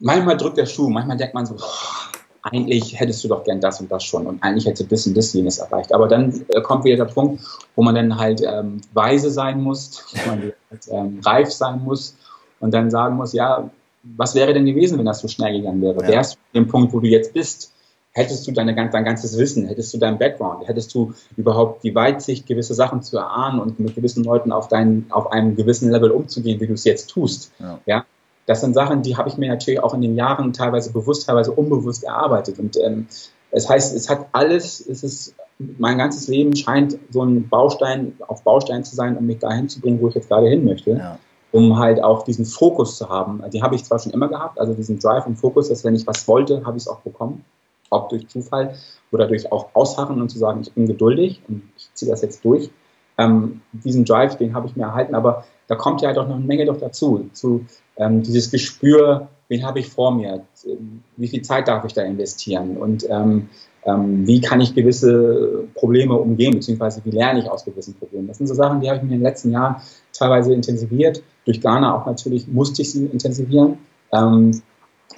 [0.00, 2.10] manchmal drückt der Schuh, manchmal denkt man so, "Oh,
[2.42, 5.32] eigentlich hättest du doch gern das und das schon und eigentlich hätte das und das
[5.32, 5.92] jenes erreicht.
[5.92, 7.42] Aber dann äh, kommt wieder der Punkt,
[7.76, 12.16] wo man dann halt ähm, weise sein muss, wo man halt, ähm, reif sein muss
[12.60, 13.70] und dann sagen muss, ja,
[14.02, 16.02] was wäre denn gewesen, wenn das so schnell gegangen wäre?
[16.02, 16.08] Ja.
[16.08, 17.74] Wärst du an dem Punkt, wo du jetzt bist?
[18.12, 22.44] Hättest du deine, dein ganzes Wissen, hättest du deinen Background, hättest du überhaupt die Weitsicht,
[22.44, 26.60] gewisse Sachen zu erahnen und mit gewissen Leuten auf, dein, auf einem gewissen Level umzugehen,
[26.60, 27.52] wie du es jetzt tust.
[27.86, 28.04] Ja.
[28.50, 31.52] Das sind Sachen, die habe ich mir natürlich auch in den Jahren teilweise bewusst, teilweise
[31.52, 32.58] unbewusst erarbeitet.
[32.58, 33.06] Und ähm,
[33.52, 35.36] es heißt, es hat alles, es ist,
[35.78, 39.80] mein ganzes Leben scheint so ein Baustein auf Baustein zu sein, um mich dahin zu
[39.80, 41.18] bringen, wo ich jetzt gerade hin möchte Ja.
[41.52, 43.40] um halt auch diesen Fokus zu haben.
[43.52, 46.08] Die habe ich zwar schon immer gehabt, also diesen Drive und Fokus, dass wenn ich
[46.08, 47.44] was wollte, habe ich es auch bekommen,
[47.88, 48.74] ob durch Zufall
[49.12, 52.44] oder durch auch Ausharren und zu sagen, ich bin geduldig und ich ziehe das jetzt
[52.44, 52.68] durch.
[53.16, 56.34] Ähm, diesen Drive, den habe ich mir erhalten, aber da kommt ja halt auch noch
[56.34, 57.64] eine Menge doch dazu, zu
[57.96, 62.02] ähm, dieses Gespür, wen habe ich vor mir, Ähm, wie viel Zeit darf ich da
[62.02, 63.48] investieren und ähm,
[63.84, 68.26] ähm, wie kann ich gewisse Probleme umgehen, beziehungsweise wie lerne ich aus gewissen Problemen.
[68.26, 69.76] Das sind so Sachen, die habe ich mir in den letzten Jahren
[70.12, 71.22] teilweise intensiviert.
[71.44, 73.78] Durch Ghana auch natürlich musste ich sie intensivieren.
[74.12, 74.60] Ähm,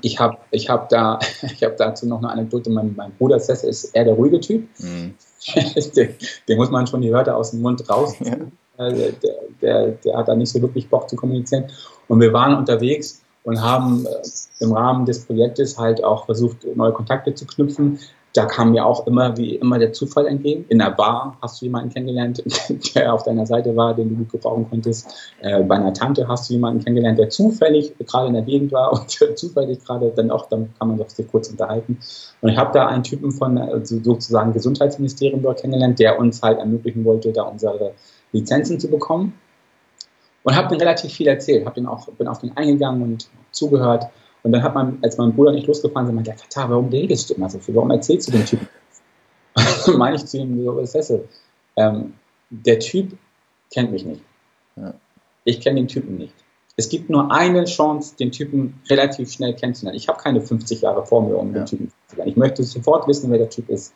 [0.03, 2.69] ich habe ich hab da, ich hab dazu noch eine Anekdote.
[2.69, 4.69] Mein, mein Bruder Seth ist eher der ruhige Typ.
[4.79, 5.15] Mhm.
[5.97, 6.09] den,
[6.47, 8.33] den muss man schon die Wörter aus dem Mund rausziehen.
[8.33, 9.13] Äh, Der,
[9.61, 11.67] der, der hat da nicht so wirklich Bock zu kommunizieren.
[12.09, 16.93] Und wir waren unterwegs und haben äh, im Rahmen des Projektes halt auch versucht, neue
[16.93, 17.99] Kontakte zu knüpfen.
[18.35, 20.65] da kam mir auch immer wie immer der Zufall entgegen.
[20.71, 22.43] In der Bar hast du jemanden kennengelernt,
[22.95, 25.35] der auf deiner Seite war, den du gut gebrauchen konntest.
[25.41, 28.93] Äh, bei einer Tante hast du jemanden kennengelernt, der zufällig gerade in der Gegend war
[28.93, 31.99] und zufällig gerade dann auch, dann kann man sich kurz unterhalten.
[32.41, 37.05] Und ich habe da einen Typen von sozusagen Gesundheitsministerium dort kennengelernt, der uns halt ermöglichen
[37.05, 37.93] wollte, da unsere
[38.33, 39.35] Lizenzen zu bekommen.
[40.45, 44.07] Und habe den relativ viel erzählt, hab den auch, bin auf den eingegangen und zugehört.
[44.43, 47.31] Und dann hat man, als mein Bruder nicht losgefahren ist, meinte, ja, Katar, warum redest
[47.31, 47.77] du immer so viel?
[47.77, 48.69] Warum erzählst du den Typen?
[49.97, 51.13] meine ich zu ihm, so ist das
[51.77, 52.15] ähm,
[52.51, 53.17] Der Typ
[53.73, 54.23] kennt mich nicht.
[54.77, 54.95] Ja.
[55.45, 56.35] Ich kenne den Typen nicht.
[56.77, 59.97] Es gibt nur eine Chance, den Typen relativ schnell kennenzulernen.
[59.97, 61.61] Ich habe keine 50 Jahre vor mir, um ja.
[61.61, 62.31] den Typen kennenzulernen.
[62.31, 63.95] Ich möchte sofort wissen, wer der Typ ist.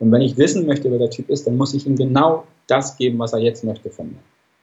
[0.00, 2.96] Und wenn ich wissen möchte, wer der Typ ist, dann muss ich ihm genau das
[2.96, 4.18] geben, was er jetzt möchte von mir.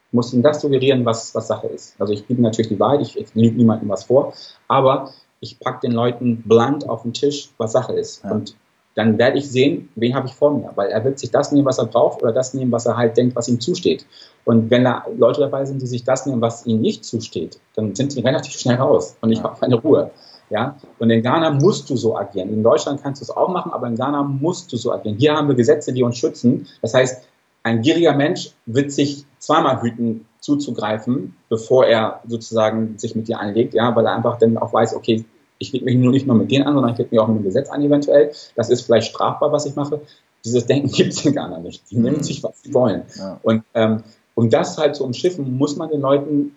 [0.08, 1.96] Ich muss ihm das suggerieren, was, was Sache ist.
[2.00, 4.34] Also ich gebe natürlich die Wahrheit, ich, ich lüge niemandem was vor,
[4.68, 8.24] aber ich packe den Leuten blunt auf den Tisch, was Sache ist.
[8.24, 8.32] Ja.
[8.32, 8.56] Und
[8.96, 10.72] dann werde ich sehen, wen habe ich vor mir.
[10.74, 13.16] Weil er wird sich das nehmen, was er braucht, oder das nehmen, was er halt
[13.16, 14.08] denkt, was ihm zusteht.
[14.44, 17.94] Und wenn da Leute dabei sind, die sich das nehmen, was ihnen nicht zusteht, dann
[17.94, 19.16] sind sie relativ schnell raus.
[19.22, 20.10] Und ich habe meine Ruhe.
[20.50, 20.78] Ja?
[21.00, 22.50] Und in Ghana musst du so agieren.
[22.50, 25.18] In Deutschland kannst du es auch machen, aber in Ghana musst du so agieren.
[25.18, 26.68] Hier haben wir Gesetze, die uns schützen.
[26.82, 27.28] Das heißt,
[27.64, 33.74] ein gieriger Mensch wird sich zweimal hüten, zuzugreifen, bevor er sozusagen sich mit dir anlegt,
[33.74, 35.26] ja, weil er einfach dann auch weiß, okay,
[35.60, 37.40] ich lege mich nur nicht nur mit denen an, sondern ich lege mich auch mit
[37.40, 38.32] dem Gesetz an eventuell.
[38.56, 40.02] Das ist vielleicht strafbar, was ich mache.
[40.46, 41.90] Dieses Denken gibt es in Ghana nicht.
[41.92, 42.24] Die nehmen mhm.
[42.24, 43.04] sich, was sie wollen.
[43.18, 43.40] Ja.
[43.44, 44.04] Und ähm,
[44.36, 46.56] um das halt zu umschiffen, muss man den Leuten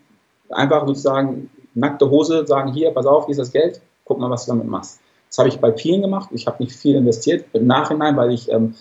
[0.50, 4.46] einfach sozusagen nackte Hose sagen, hier, pass auf, hier ist das Geld, guck mal, was
[4.46, 5.00] du damit machst.
[5.28, 6.30] Das habe ich bei vielen gemacht.
[6.32, 8.74] Ich habe nicht viel investiert im Nachhinein, weil ich ähm,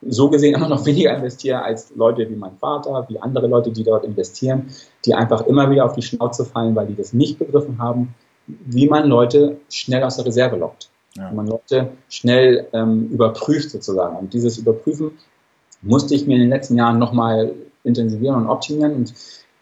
[0.00, 3.84] so gesehen immer noch weniger investiere als Leute wie mein Vater, wie andere Leute, die
[3.84, 4.70] dort investieren,
[5.04, 8.14] die einfach immer wieder auf die Schnauze fallen, weil die das nicht begriffen haben,
[8.46, 10.90] wie man Leute schnell aus der Reserve lockt.
[11.16, 11.30] Ja.
[11.30, 14.16] Wie man Leute schnell ähm, überprüft sozusagen.
[14.16, 15.12] Und dieses Überprüfen
[15.82, 17.52] musste ich mir in den letzten Jahren nochmal
[17.84, 18.94] intensivieren und optimieren.
[18.94, 19.14] Und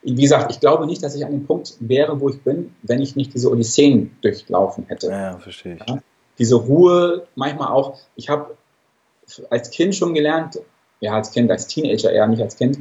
[0.03, 3.01] wie gesagt, ich glaube nicht, dass ich an dem Punkt wäre, wo ich bin, wenn
[3.01, 5.09] ich nicht diese Odysseen durchlaufen hätte.
[5.09, 5.89] Ja, verstehe ich.
[5.89, 6.01] Ja?
[6.39, 8.57] Diese Ruhe, manchmal auch, ich habe
[9.51, 10.59] als Kind schon gelernt,
[11.01, 12.79] ja, als Kind, als Teenager eher, nicht als Kind,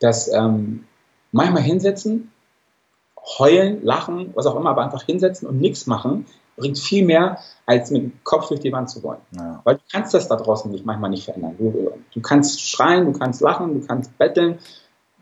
[0.00, 0.84] dass ähm,
[1.32, 2.32] manchmal hinsetzen,
[3.38, 7.90] heulen, lachen, was auch immer, aber einfach hinsetzen und nichts machen, bringt viel mehr, als
[7.90, 9.20] mit dem Kopf durch die Wand zu wollen.
[9.32, 9.60] Ja.
[9.64, 11.54] Weil du kannst das da draußen nicht, manchmal nicht verändern.
[11.58, 14.58] Du, du kannst schreien, du kannst lachen, du kannst betteln.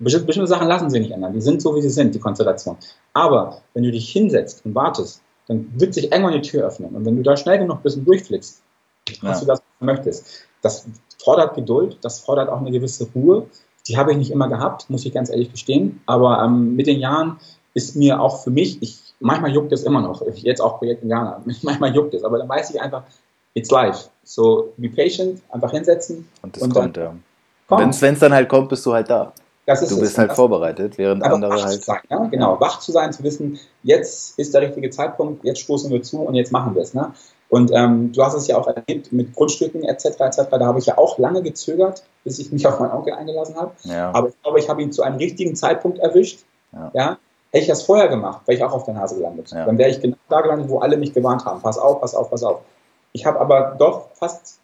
[0.02, 1.32] Bestimmte, Sachen lassen sie nicht ändern.
[1.32, 2.76] Die sind so, wie sie sind, die Konstellation.
[3.12, 6.94] Aber wenn du dich hinsetzt und wartest, dann wird sich irgendwann die Tür öffnen.
[6.94, 8.62] Und wenn du da schnell genug bist und durchflickst,
[9.08, 9.28] ja.
[9.28, 10.46] hast du das, was du möchtest.
[10.62, 10.86] Das
[11.22, 13.46] fordert Geduld, das fordert auch eine gewisse Ruhe.
[13.88, 16.00] Die habe ich nicht immer gehabt, muss ich ganz ehrlich gestehen.
[16.06, 17.38] Aber ähm, mit den Jahren
[17.74, 21.08] ist mir auch für mich, ich, manchmal juckt es immer noch, jetzt auch Projekt in
[21.08, 23.04] Ghana, manchmal juckt es, aber dann weiß ich einfach,
[23.54, 24.08] it's life.
[24.24, 26.28] So, be patient, einfach hinsetzen.
[26.42, 27.14] Und es kommt, ja.
[27.68, 29.32] Wenn es dann halt kommt, bist du halt da.
[29.66, 30.18] Du bist es.
[30.18, 31.84] halt das vorbereitet, während andere halt.
[31.84, 32.24] Sein, ja?
[32.24, 36.20] Genau, wach zu sein, zu wissen, jetzt ist der richtige Zeitpunkt, jetzt stoßen wir zu
[36.20, 36.94] und jetzt machen wir es.
[36.94, 37.12] Ne?
[37.48, 40.06] Und ähm, du hast es ja auch erlebt mit Grundstücken etc.
[40.20, 40.42] etc.
[40.50, 43.72] Da habe ich ja auch lange gezögert, bis ich mich auf meinen Onkel eingelassen habe.
[43.82, 44.10] Ja.
[44.14, 46.40] Aber ich glaube, ich habe ihn zu einem richtigen Zeitpunkt erwischt.
[46.72, 46.90] Ja.
[46.94, 47.18] ja.
[47.50, 49.50] Hätte ich das vorher gemacht, wäre ich auch auf der Nase gelandet.
[49.50, 49.66] Ja.
[49.66, 51.60] Dann wäre ich genau da gelandet, wo alle mich gewarnt haben.
[51.60, 52.62] Pass auf, pass auf, pass auf.
[53.12, 54.58] Ich habe aber doch fast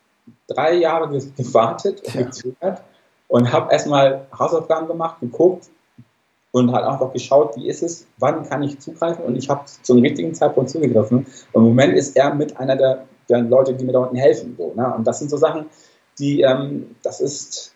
[0.46, 2.80] drei Jahre gewartet und gezögert
[3.28, 5.68] und habe erstmal Hausaufgaben gemacht, geguckt,
[6.50, 9.92] und halt einfach geschaut, wie ist es, wann kann ich zugreifen und ich habe zu
[9.92, 11.26] einem richtigen Zeitpunkt zugegriffen.
[11.52, 14.54] Und im Moment ist er mit einer der, der Leute, die mir da unten helfen.
[14.56, 14.94] So, ne?
[14.96, 15.66] Und das sind so Sachen,
[16.18, 17.74] die, ähm, das ist,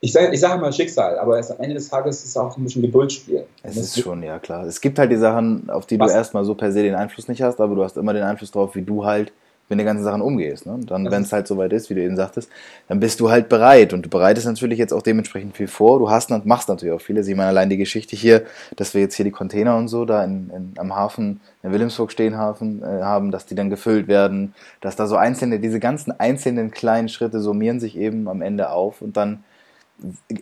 [0.00, 2.64] ich sage ich sag mal Schicksal, aber am Ende des Tages ist es auch ein
[2.64, 3.46] bisschen Geduldsspiel.
[3.62, 4.64] Es ist schon, ja klar.
[4.64, 7.42] Es gibt halt die Sachen, auf die du erstmal so per se den Einfluss nicht
[7.42, 9.32] hast, aber du hast immer den Einfluss drauf, wie du halt
[9.72, 10.66] mit den ganzen Sachen umgehst.
[10.66, 10.74] Ne?
[10.74, 12.50] Und dann, wenn es halt soweit ist, wie du eben sagtest,
[12.88, 13.92] dann bist du halt bereit.
[13.92, 15.98] Und du bereitest natürlich jetzt auch dementsprechend viel vor.
[15.98, 17.26] Du hast machst natürlich auch vieles.
[17.26, 18.42] Ich meine, allein die Geschichte hier,
[18.76, 22.12] dass wir jetzt hier die Container und so da in, in, am Hafen, in Wilhelmsburg
[22.12, 26.12] stehen Hafen, äh, haben, dass die dann gefüllt werden, dass da so einzelne, diese ganzen
[26.18, 29.44] einzelnen kleinen Schritte summieren sich eben am Ende auf und dann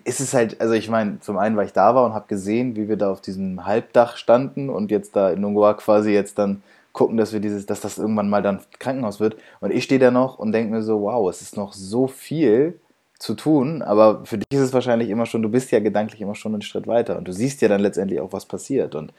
[0.04, 2.76] ist es halt, also ich meine, zum einen, weil ich da war und habe gesehen,
[2.76, 6.62] wie wir da auf diesem Halbdach standen und jetzt da in Nungua quasi jetzt dann
[7.00, 9.38] gucken, dass wir dieses, dass das irgendwann mal dann Krankenhaus wird.
[9.60, 12.78] Und ich stehe da noch und denke mir so, wow, es ist noch so viel
[13.18, 16.34] zu tun, aber für dich ist es wahrscheinlich immer schon, du bist ja gedanklich immer
[16.34, 18.94] schon einen Schritt weiter und du siehst ja dann letztendlich auch, was passiert.
[18.94, 19.14] Und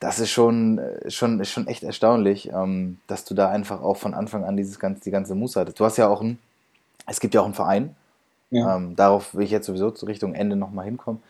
[0.00, 4.44] das ist schon, schon, schon echt erstaunlich, ähm, dass du da einfach auch von Anfang
[4.44, 5.80] an dieses ganze, die ganze Muße hattest.
[5.80, 6.38] Du hast ja auch ein,
[7.06, 7.96] es gibt ja auch einen Verein,
[8.50, 8.76] ja.
[8.76, 11.22] Ähm, darauf will ich jetzt sowieso zur Richtung Ende nochmal hinkommen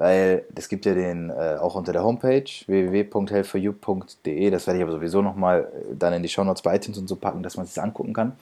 [0.00, 4.92] weil es gibt ja den äh, auch unter der Homepage www.helpforyou.de, das werde ich aber
[4.92, 7.74] sowieso nochmal äh, dann in die Shownotes bei iTunes und so packen, dass man sich
[7.74, 8.32] das angucken kann.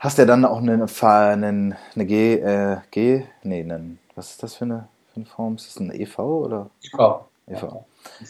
[0.00, 4.56] hast ja dann auch eine, eine, eine G, äh, G, nee, einen, was ist das
[4.56, 5.54] für eine, für eine Form?
[5.54, 6.68] Ist das ein EV oder?
[6.82, 7.20] EV.
[7.46, 7.84] EV.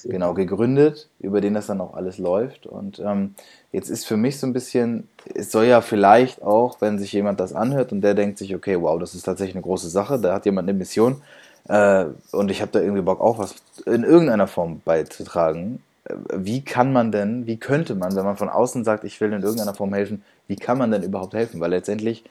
[0.05, 2.67] Genau, gegründet, über den das dann auch alles läuft.
[2.67, 3.35] Und ähm,
[3.73, 7.41] jetzt ist für mich so ein bisschen, es soll ja vielleicht auch, wenn sich jemand
[7.41, 10.35] das anhört und der denkt sich, okay, wow, das ist tatsächlich eine große Sache, da
[10.35, 11.23] hat jemand eine Mission
[11.69, 13.55] äh, und ich habe da irgendwie Bock auch was
[13.87, 15.83] in irgendeiner Form beizutragen.
[16.05, 19.33] Äh, wie kann man denn, wie könnte man, wenn man von außen sagt, ich will
[19.33, 21.61] in irgendeiner Form helfen, wie kann man denn überhaupt helfen?
[21.61, 22.25] Weil letztendlich,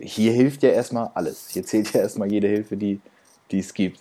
[0.00, 1.48] hier hilft ja erstmal alles.
[1.50, 3.00] Hier zählt ja erstmal jede Hilfe, die,
[3.50, 4.00] die es gibt.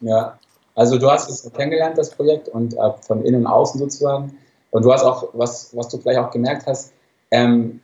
[0.00, 0.38] Ja,
[0.74, 4.36] also du hast es kennengelernt, das Projekt, und äh, von innen und außen sozusagen.
[4.70, 6.92] Und du hast auch, was, was du vielleicht auch gemerkt hast,
[7.30, 7.80] ähm,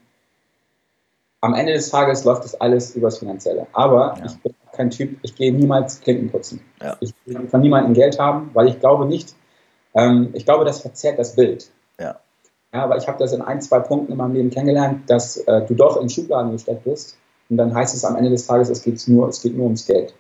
[1.40, 3.66] am Ende des Tages läuft das alles übers Finanzielle.
[3.72, 4.26] Aber ja.
[4.26, 6.60] ich bin kein Typ, ich gehe niemals Klinken putzen.
[6.80, 6.96] Ja.
[7.00, 9.34] Ich will von niemandem Geld haben, weil ich glaube nicht,
[9.94, 11.70] ähm, ich glaube, das verzerrt das Bild.
[12.00, 12.20] Ja.
[12.72, 15.66] Ja, aber ich habe das in ein, zwei Punkten in meinem Leben kennengelernt, dass äh,
[15.66, 17.16] du doch in Schubladen gesteckt bist.
[17.50, 19.86] Und dann heißt es am Ende des Tages, es geht nur, es geht nur ums
[19.86, 20.14] Geld.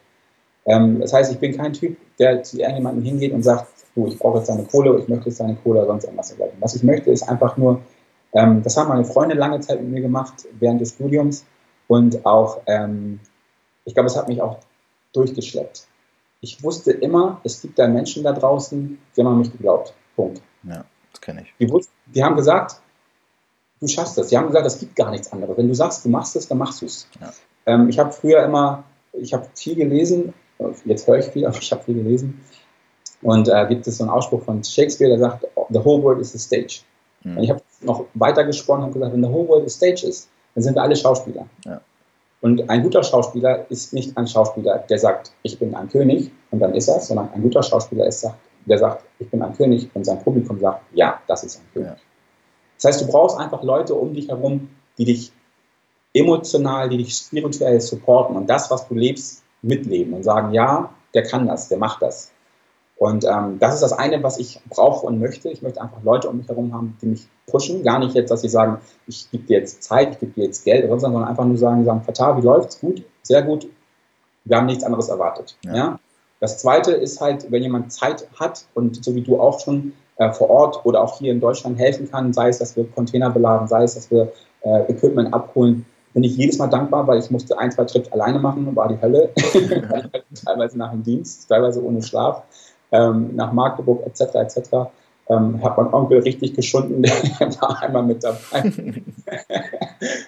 [0.66, 4.18] Ähm, das heißt, ich bin kein Typ, der zu irgendjemandem hingeht und sagt, du, ich
[4.18, 6.56] brauche jetzt deine Kohle, ich möchte jetzt deine Kohle oder sonst irgendwas dergleichen.
[6.60, 7.80] Was ich möchte, ist einfach nur,
[8.32, 11.44] ähm, das haben meine Freunde lange Zeit mit mir gemacht, während des Studiums
[11.86, 13.20] und auch, ähm,
[13.88, 14.58] ich glaube, es hat mich auch
[15.12, 15.86] durchgeschleppt.
[16.40, 19.92] Ich wusste immer, es gibt da Menschen da draußen, die haben an mich geglaubt.
[20.14, 20.40] Punkt.
[20.62, 21.54] Ja, das kenne ich.
[21.58, 22.80] Die, wussten, die haben gesagt,
[23.80, 24.28] du schaffst das.
[24.28, 25.56] Die haben gesagt, es gibt gar nichts anderes.
[25.56, 27.08] Wenn du sagst, du machst es, dann machst du es.
[27.20, 27.32] Ja.
[27.66, 30.32] Ähm, ich habe früher immer, ich habe viel gelesen
[30.84, 32.40] jetzt höre ich viel, aber ich habe viel gelesen.
[33.22, 36.34] Und äh, gibt es so einen Ausspruch von Shakespeare, der sagt, the whole world is
[36.34, 36.82] a stage.
[37.24, 37.36] Mhm.
[37.36, 40.28] Und ich habe noch weiter gesprochen und gesagt, wenn the whole world a stage ist,
[40.54, 41.46] dann sind wir alle Schauspieler.
[41.64, 41.80] Ja.
[42.40, 46.60] Und ein guter Schauspieler ist nicht ein Schauspieler, der sagt, ich bin ein König und
[46.60, 48.26] dann ist er, sondern ein guter Schauspieler ist,
[48.66, 51.88] der sagt, ich bin ein König und sein Publikum sagt, ja, das ist ein König.
[51.88, 51.96] Ja.
[52.76, 55.32] Das heißt, du brauchst einfach Leute um dich herum, die dich
[56.14, 61.24] emotional, die dich spirituell supporten und das, was du lebst, mitleben und sagen, ja, der
[61.24, 62.32] kann das, der macht das.
[62.98, 65.48] Und ähm, das ist das eine, was ich brauche und möchte.
[65.50, 67.84] Ich möchte einfach Leute um mich herum haben, die mich pushen.
[67.84, 70.64] Gar nicht jetzt, dass sie sagen, ich gebe dir jetzt Zeit, ich gebe dir jetzt
[70.64, 72.80] Geld, oder sondern einfach nur sagen, sagen, Fatal, wie läuft's?
[72.80, 73.68] Gut, sehr gut.
[74.44, 75.56] Wir haben nichts anderes erwartet.
[75.64, 75.76] Ja.
[75.76, 76.00] ja.
[76.40, 80.32] Das zweite ist halt, wenn jemand Zeit hat und so wie du auch schon äh,
[80.32, 83.68] vor Ort oder auch hier in Deutschland helfen kann, sei es, dass wir Container beladen,
[83.68, 84.32] sei es, dass wir
[84.62, 88.38] äh, Equipment abholen, bin ich jedes Mal dankbar, weil ich musste ein, zwei Trips alleine
[88.38, 89.30] machen, war die Hölle.
[90.44, 92.42] teilweise nach dem Dienst, teilweise ohne Schlaf,
[92.92, 94.34] ähm, nach Magdeburg etc.
[94.34, 94.70] etc.
[95.28, 97.02] Ähm, hat mein Onkel richtig geschunden,
[97.40, 98.72] der war einmal mit dabei.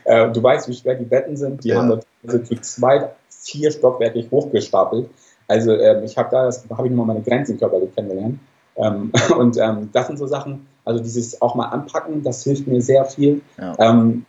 [0.05, 1.65] äh, du weißt, wie schwer die Betten sind.
[1.65, 1.79] Die ja.
[1.79, 5.09] haben dort also zu zwei, vier Stockwerke hochgestapelt.
[5.49, 8.39] Also äh, ich habe da, das habe ich nochmal meine Grenzen körperlich kennengelernt.
[8.77, 12.81] Ähm, und ähm, das sind so Sachen, also dieses auch mal anpacken, das hilft mir
[12.83, 13.41] sehr viel.
[13.59, 13.75] Ja.
[13.79, 14.27] Ähm,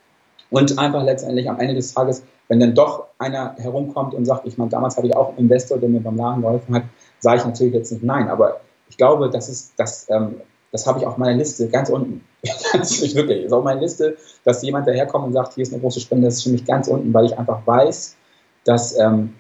[0.50, 4.58] und einfach letztendlich am Ende des Tages, wenn dann doch einer herumkommt und sagt, ich
[4.58, 6.84] meine, damals hatte ich auch einen Investor, der mir beim Laden geholfen hat,
[7.22, 8.30] sage ich natürlich jetzt nicht nein.
[8.30, 12.26] Aber ich glaube, das ist, das, ähm, das habe ich auf meiner Liste ganz unten.
[12.74, 13.46] ist nicht wirklich.
[13.46, 16.36] ist auf meiner Liste, dass jemand daherkommt und sagt, hier ist eine große Spende, das
[16.36, 18.18] ist für mich ganz unten, weil ich einfach weiß,
[18.66, 19.36] dass ähm,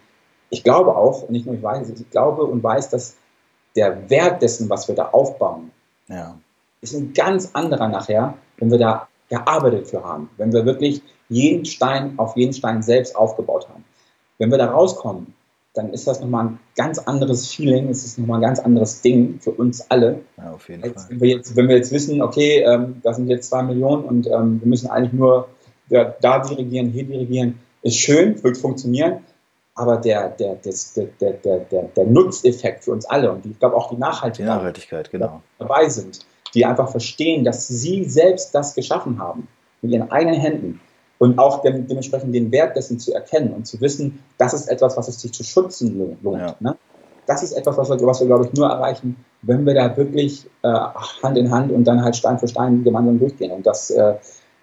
[0.49, 3.15] ich glaube auch, und nicht nur ich weiß, ich glaube und weiß, dass
[3.75, 5.71] der Wert dessen, was wir da aufbauen,
[6.07, 6.37] ja.
[6.81, 11.63] ist ein ganz anderer nachher, wenn wir da gearbeitet für haben, wenn wir wirklich jeden
[11.65, 13.85] Stein auf jeden Stein selbst aufgebaut haben.
[14.37, 15.33] Wenn wir da rauskommen,
[15.73, 19.39] dann ist das nochmal ein ganz anderes Feeling, es ist nochmal ein ganz anderes Ding
[19.39, 20.21] für uns alle.
[20.37, 21.05] Ja, auf jeden Fall.
[21.09, 24.27] Wenn wir, jetzt, wenn wir jetzt wissen, okay, ähm, das sind jetzt zwei Millionen und
[24.27, 25.47] ähm, wir müssen eigentlich nur
[25.89, 29.19] ja, da dirigieren, hier dirigieren, ist schön, wird funktionieren,
[29.75, 33.57] aber der, der, das, der, der, der, der, der Nutzeffekt für uns alle und ich
[33.57, 35.41] glaube auch die Nachhaltigkeit, die Nachhaltigkeit genau.
[35.57, 36.19] dabei sind,
[36.53, 39.47] die einfach verstehen, dass sie selbst das geschaffen haben,
[39.81, 40.81] mit ihren eigenen Händen.
[41.21, 44.97] Und auch dem, dementsprechend den Wert dessen zu erkennen und zu wissen, das ist etwas,
[44.97, 46.41] was es sich zu schützen lohnt.
[46.41, 46.55] Ja.
[46.59, 46.75] Ne?
[47.27, 50.49] Das ist etwas, was wir, was wir, glaube ich, nur erreichen, wenn wir da wirklich
[50.63, 50.67] äh,
[51.21, 53.51] Hand in Hand und dann halt Stein für Stein gemeinsam durchgehen.
[53.51, 54.15] Und das, äh,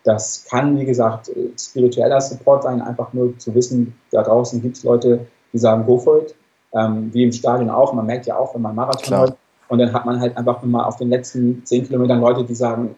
[0.02, 4.82] das kann, wie gesagt, spiritueller Support sein, einfach nur zu wissen, da draußen gibt es
[4.82, 6.34] Leute, die sagen, go for it.
[6.74, 7.92] Ähm, wie im Stadion auch.
[7.92, 9.34] Man merkt ja auch, wenn man Marathon läuft,
[9.68, 12.96] und dann hat man halt einfach mal auf den letzten zehn Kilometern Leute, die sagen,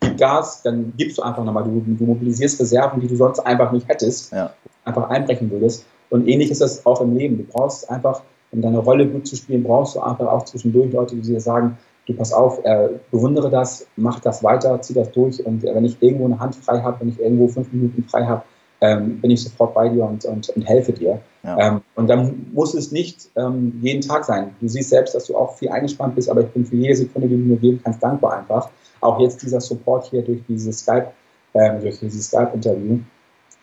[0.00, 1.64] gib Gas, dann gibst du einfach nochmal.
[1.64, 4.52] Du, du mobilisierst Reserven, die du sonst einfach nicht hättest, ja.
[4.84, 5.86] einfach einbrechen würdest.
[6.10, 7.38] Und ähnlich ist das auch im Leben.
[7.38, 11.16] Du brauchst einfach, um deine Rolle gut zu spielen, brauchst du einfach auch zwischendurch Leute,
[11.16, 15.44] die dir sagen, du pass auf, äh, bewundere das, mach das weiter, zieh das durch.
[15.44, 18.24] Und äh, wenn ich irgendwo eine Hand frei habe, wenn ich irgendwo fünf Minuten frei
[18.24, 18.42] habe,
[18.80, 21.20] ähm, bin ich sofort bei dir und, und, und helfe dir.
[21.42, 21.58] Ja.
[21.58, 24.54] Ähm, und dann muss es nicht ähm, jeden Tag sein.
[24.60, 27.28] Du siehst selbst, dass du auch viel eingespannt bist, aber ich bin für jede Sekunde,
[27.28, 28.68] die du mir geben kannst, dankbar einfach.
[29.00, 31.12] Auch jetzt dieser Support hier durch dieses Skype,
[31.54, 32.98] ähm, durch dieses Skype-Interview.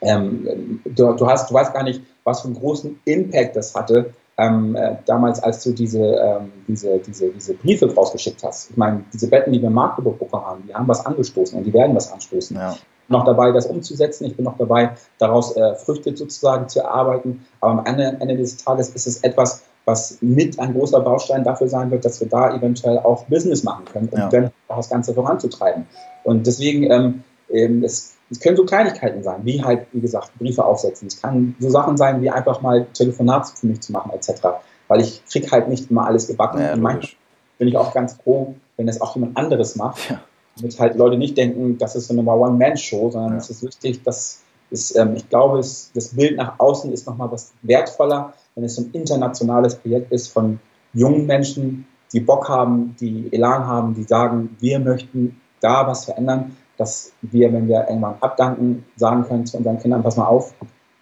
[0.02, 4.14] ähm, du, du, hast, du weißt gar nicht, was für einen großen Impact das hatte,
[4.38, 8.72] ähm, äh, damals, als du diese, ähm, diese, diese, diese Briefe rausgeschickt hast.
[8.72, 11.64] Ich meine, diese Betten, die wir im Magdeburg bekommen haben, die haben was angestoßen und
[11.66, 12.58] die werden was anstoßen.
[12.58, 12.72] Ja.
[12.72, 14.26] Ich bin noch dabei, das umzusetzen.
[14.26, 17.46] Ich bin noch dabei, daraus äh, Früchte sozusagen zu erarbeiten.
[17.60, 21.68] Aber am Ende, Ende des Tages ist es etwas, was mit ein großer Baustein dafür
[21.68, 24.30] sein wird, dass wir da eventuell auch Business machen können und ja.
[24.30, 25.86] dann auch das Ganze voranzutreiben.
[26.24, 30.64] Und deswegen, ähm, ähm, es, es können so Kleinigkeiten sein, wie halt, wie gesagt, Briefe
[30.64, 31.08] aufsetzen.
[31.08, 34.42] Es kann so Sachen sein, wie einfach mal Telefonat für mich zu machen, etc.
[34.88, 36.62] Weil ich kriege halt nicht immer alles gebacken.
[36.62, 37.12] Ja, und manchmal
[37.58, 40.10] bin ich auch ganz froh, wenn es auch jemand anderes macht.
[40.10, 40.22] Ja.
[40.56, 43.38] Damit halt Leute nicht denken, das ist so eine One-Man-Show, sondern ja.
[43.38, 44.42] es ist wichtig, dass
[44.72, 48.76] es, ähm, ich glaube, es, das Bild nach außen ist nochmal was wertvoller, wenn es
[48.76, 50.60] so ein internationales Projekt ist von
[50.94, 56.56] jungen Menschen, die Bock haben, die Elan haben, die sagen, wir möchten da was verändern,
[56.78, 60.54] dass wir, wenn wir irgendwann abdanken, sagen können zu unseren Kindern, pass mal auf,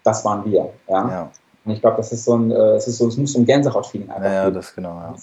[0.04, 0.72] das waren wir.
[0.88, 1.10] Ja?
[1.10, 1.32] ja.
[1.66, 3.46] Und ich glaube, das ist so ein, äh, es ist so, es muss so ein
[3.46, 5.16] Gänsehaut-Feeling einfach Ja, ja das genau, ja.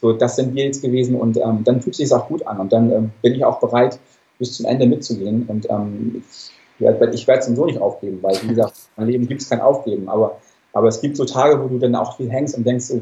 [0.00, 2.58] So, das sind wir jetzt gewesen und ähm, dann fühlt sich es auch gut an
[2.58, 3.98] und dann ähm, bin ich auch bereit,
[4.38, 8.72] bis zum Ende mitzugehen und ähm, ich, werde es so nicht aufgeben, weil wie gesagt,
[8.96, 10.38] mein Leben gibt es kein Aufgeben, aber
[10.72, 13.00] aber es gibt so Tage, wo du dann auch viel hängst und denkst, so,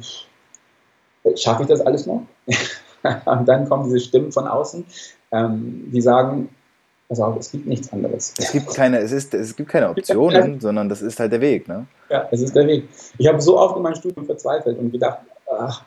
[1.37, 2.22] schaffe ich das alles noch?
[3.26, 4.85] und dann kommen diese Stimmen von außen,
[5.33, 6.48] ähm, die sagen,
[7.09, 8.35] pass auf, es gibt nichts anderes.
[8.38, 11.68] Es gibt keine, es ist, es gibt keine Optionen, sondern das ist halt der Weg,
[11.68, 11.87] ne?
[12.11, 12.88] Ja, es ist der Weg.
[13.18, 15.18] Ich habe so oft in meinem Studium verzweifelt und gedacht,
[15.59, 15.85] ach,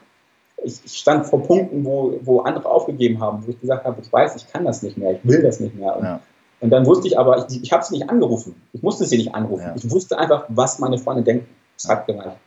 [0.64, 4.36] ich, stand vor Punkten, wo, wo andere aufgegeben haben, wo ich gesagt habe, ich weiß,
[4.36, 5.96] ich kann das nicht mehr, ich will das nicht mehr.
[5.98, 6.22] Und ja.
[6.62, 8.56] Und dann wusste ich aber, ich, ich habe sie nicht angerufen.
[8.72, 9.64] Ich musste sie nicht anrufen.
[9.64, 9.76] Ja.
[9.76, 11.48] Ich wusste einfach, was meine Freunde denken.
[11.88, 12.38] Gereicht.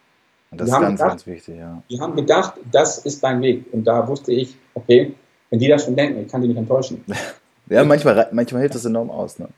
[0.50, 1.82] Und das die ist ganz, gedacht, ganz wichtig, ja.
[1.90, 3.64] Die haben gedacht, das ist dein Weg.
[3.72, 5.14] Und da wusste ich, okay,
[5.50, 7.04] wenn die das schon denken, ich kann die nicht enttäuschen.
[7.68, 9.38] ja, manchmal, manchmal hilft das enorm aus.
[9.38, 9.48] Ne?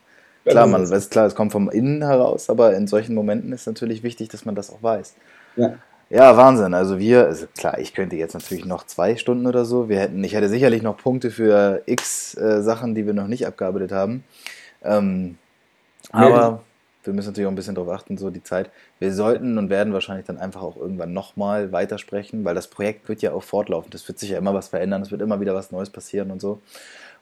[0.44, 4.02] Klar, man weiß, klar, es kommt vom Innen heraus, aber in solchen Momenten ist natürlich
[4.02, 5.14] wichtig, dass man das auch weiß.
[5.56, 5.74] Ja.
[6.08, 6.72] Ja, Wahnsinn.
[6.72, 9.88] Also wir, also klar, ich könnte jetzt natürlich noch zwei Stunden oder so.
[9.88, 13.44] Wir hätten, ich hätte sicherlich noch Punkte für x äh, Sachen, die wir noch nicht
[13.44, 14.22] abgearbeitet haben.
[14.84, 15.36] Ähm,
[16.12, 16.62] aber
[17.06, 18.70] wir müssen natürlich auch ein bisschen darauf achten, so die Zeit.
[18.98, 23.22] Wir sollten und werden wahrscheinlich dann einfach auch irgendwann nochmal weitersprechen, weil das Projekt wird
[23.22, 23.90] ja auch fortlaufen.
[23.90, 26.40] Das wird sich ja immer was verändern, es wird immer wieder was Neues passieren und
[26.40, 26.60] so.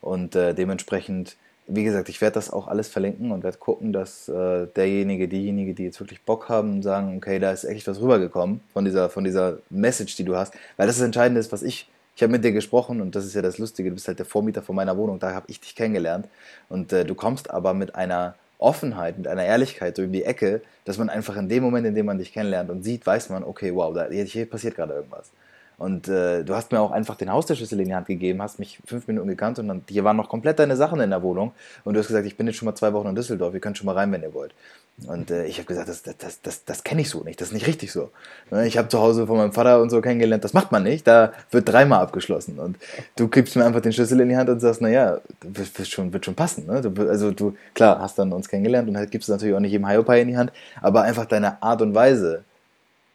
[0.00, 4.28] Und äh, dementsprechend, wie gesagt, ich werde das auch alles verlinken und werde gucken, dass
[4.28, 8.60] äh, derjenige, diejenige, die jetzt wirklich Bock haben, sagen, okay, da ist echt was rübergekommen
[8.72, 10.54] von dieser, von dieser Message, die du hast.
[10.76, 13.34] Weil das ist Entscheidende ist, was ich ich habe mit dir gesprochen und das ist
[13.34, 15.74] ja das Lustige, du bist halt der Vormieter von meiner Wohnung, da habe ich dich
[15.74, 16.28] kennengelernt
[16.68, 20.62] und äh, du kommst aber mit einer Offenheit, mit einer Ehrlichkeit so in die Ecke,
[20.84, 23.44] dass man einfach in dem Moment, in dem man dich kennenlernt und sieht, weiß man,
[23.44, 25.30] okay, wow, da, hier passiert gerade irgendwas.
[25.76, 28.78] Und äh, du hast mir auch einfach den Haustürschlüssel in die Hand gegeben, hast mich
[28.86, 31.52] fünf Minuten gekannt und dann, hier waren noch komplett deine Sachen in der Wohnung.
[31.84, 33.76] Und du hast gesagt, ich bin jetzt schon mal zwei Wochen in Düsseldorf, ihr könnt
[33.76, 34.54] schon mal rein, wenn ihr wollt.
[35.08, 37.54] Und äh, ich habe gesagt, das, das, das, das kenne ich so nicht, das ist
[37.54, 38.10] nicht richtig so.
[38.52, 41.06] Ne, ich habe zu Hause von meinem Vater und so kennengelernt, das macht man nicht,
[41.06, 42.60] da wird dreimal abgeschlossen.
[42.60, 42.76] Und
[43.16, 46.24] du gibst mir einfach den Schlüssel in die Hand und sagst, naja, wird schon, wird
[46.24, 46.66] schon passen.
[46.66, 46.80] Ne?
[46.80, 49.88] Du, also du, klar, hast dann uns kennengelernt und halt gibst natürlich auch nicht jedem
[49.88, 52.44] Hiopai in die Hand, aber einfach deine Art und Weise,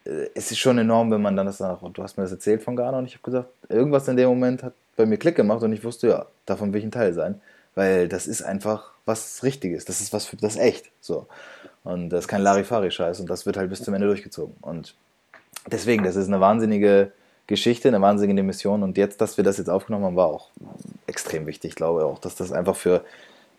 [0.04, 2.76] es ist schon enorm, wenn man dann das sagt, du hast mir das erzählt von
[2.76, 5.72] Ghana und ich habe gesagt, irgendwas in dem Moment hat bei mir Klick gemacht und
[5.72, 7.40] ich wusste, ja, davon will ich ein Teil sein,
[7.74, 11.26] weil das ist einfach was Richtiges, das ist was für das echt, so.
[11.84, 14.54] Und das ist kein Larifari-Scheiß und das wird halt bis zum Ende durchgezogen.
[14.60, 14.94] Und
[15.70, 17.12] deswegen, das ist eine wahnsinnige
[17.46, 20.50] Geschichte, eine wahnsinnige Mission und jetzt, dass wir das jetzt aufgenommen haben, war auch
[21.06, 21.70] extrem wichtig.
[21.70, 23.04] Ich glaube auch, dass das einfach für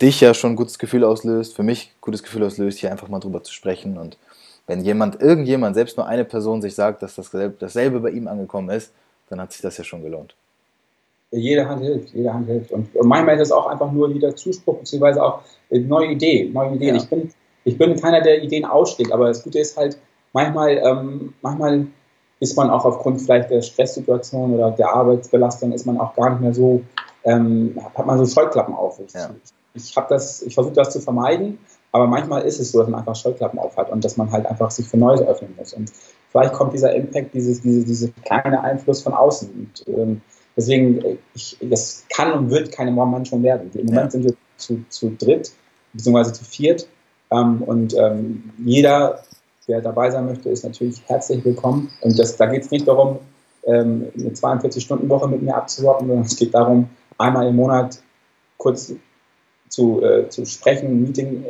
[0.01, 3.07] dich ja schon ein gutes Gefühl auslöst, für mich ein gutes Gefühl auslöst, hier einfach
[3.07, 4.17] mal drüber zu sprechen und
[4.71, 8.69] wenn jemand, irgendjemand, selbst nur eine Person sich sagt, dass dasselbe, dasselbe bei ihm angekommen
[8.69, 8.93] ist,
[9.29, 10.33] dann hat sich das ja schon gelohnt.
[11.31, 12.71] Jede Hand hilft, jede Hand hilft.
[12.71, 16.95] Und manchmal ist es auch einfach nur wieder Zuspruch, beziehungsweise auch neue Ideen, neue Ideen.
[16.95, 17.01] Ja.
[17.01, 17.29] Ich, bin,
[17.65, 19.97] ich bin keiner, der Ideen ausschlägt, aber das Gute ist halt,
[20.31, 21.87] manchmal, ähm, manchmal
[22.39, 26.41] ist man auch aufgrund vielleicht der Stresssituation oder der Arbeitsbelastung, ist man auch gar nicht
[26.41, 26.81] mehr so,
[27.25, 29.01] ähm, hat man so Scheuklappen auf.
[29.05, 29.31] Ich, ja.
[29.73, 31.59] ich, ich, ich versuche das zu vermeiden,
[31.91, 34.71] aber manchmal ist es so, dass man einfach Scheuklappen aufhat und dass man halt einfach
[34.71, 35.73] sich für Neues öffnen muss.
[35.73, 35.91] Und
[36.29, 39.49] vielleicht kommt dieser Impact, dieses, diese, diese kleine Einfluss von außen.
[39.49, 40.21] Und ähm,
[40.55, 43.69] deswegen, ich, das kann und wird keine One-Man schon werden.
[43.73, 44.11] Im Moment ja.
[44.11, 45.51] sind wir zu, zu dritt,
[45.91, 46.87] beziehungsweise zu viert.
[47.29, 49.23] Ähm, und ähm, jeder,
[49.67, 51.91] der dabei sein möchte, ist natürlich herzlich willkommen.
[52.01, 53.19] Und das, da geht es nicht darum,
[53.65, 58.01] ähm, eine 42-Stunden-Woche mit mir abzuwarten, sondern es geht darum, einmal im Monat
[58.57, 58.93] kurz
[59.67, 61.45] zu, äh, zu sprechen, ein Meeting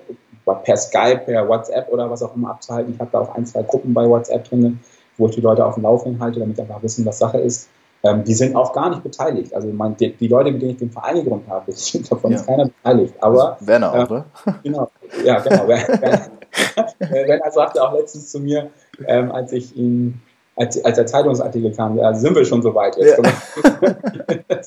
[0.45, 2.93] per Skype, per WhatsApp oder was auch immer abzuhalten.
[2.93, 4.79] Ich habe da auch ein, zwei Gruppen bei WhatsApp drin,
[5.17, 7.69] wo ich die Leute auf dem Laufenden halte, damit sie einfach wissen, was Sache ist.
[8.03, 9.53] Ähm, die sind auch gar nicht beteiligt.
[9.53, 11.71] Also man, die, die, Leute, mit denen ich den Verein gegründet habe,
[12.09, 12.37] davon ja.
[12.37, 13.13] ist keiner beteiligt.
[13.19, 14.25] Aber Werner ähm, ne?
[14.63, 14.91] Genau,
[15.23, 15.65] ja, genau.
[16.99, 18.71] Renner sagte auch letztens zu mir,
[19.07, 20.19] ähm, als ich ihn
[20.55, 23.17] als, als der Zeitungsartikel kam, ja, sind wir schon so weit jetzt.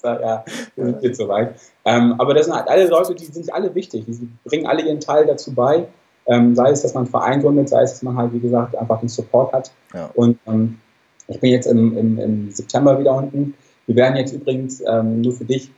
[0.03, 0.45] Ja, ja
[0.76, 1.55] wir sind jetzt so weit.
[1.85, 4.05] Ähm, aber das sind halt alle Leute, die sind alle wichtig.
[4.07, 5.87] Die bringen alle ihren Teil dazu bei.
[6.26, 8.74] Ähm, sei es, dass man einen Verein gründet, sei es, dass man halt, wie gesagt,
[8.76, 9.70] einfach den Support hat.
[9.93, 10.11] Ja.
[10.14, 10.78] Und ähm,
[11.28, 13.55] ich bin jetzt im, im, im, September wieder unten.
[13.87, 15.70] Wir werden jetzt übrigens ähm, nur für dich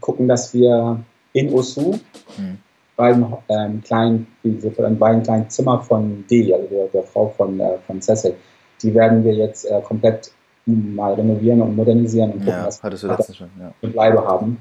[0.00, 1.00] gucken, dass wir
[1.34, 1.92] in Osu
[2.38, 2.58] mhm.
[2.96, 7.60] bei einem ähm, kleinen, bei einem kleinen Zimmer von Deli, also der, der Frau von,
[7.60, 8.34] äh, von Cecil,
[8.82, 10.32] die werden wir jetzt äh, komplett
[10.66, 13.88] mal renovieren und modernisieren und gucken, ja, was hattest du letztens schon, ja.
[13.88, 14.58] Bleibe haben.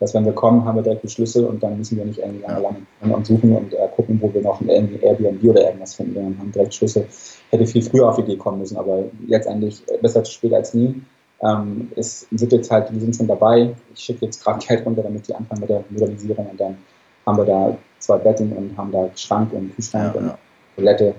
[0.00, 2.42] Dass wenn wir kommen, haben wir direkt die Schlüssel und dann müssen wir nicht irgendwie
[2.42, 2.58] ja.
[2.58, 6.14] lange und suchen und äh, gucken, wo wir noch ein Airbnb oder irgendwas finden.
[6.14, 7.06] Wir haben direkt Schlüssel.
[7.50, 10.74] Hätte viel früher auf die Idee kommen müssen, aber letztendlich äh, besser zu spät als
[10.74, 11.00] nie.
[11.40, 13.74] Ähm, es sind jetzt halt, wir sind schon dabei.
[13.94, 16.78] Ich schicke jetzt gerade Geld runter, damit die anfangen mit der Modernisierung und dann
[17.24, 20.32] haben wir da zwei Betten und haben da Schrank und Kühlschrank ja, und
[20.74, 21.14] Toilette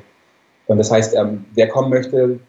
[0.68, 2.40] und das heißt, ähm, wer kommen möchte,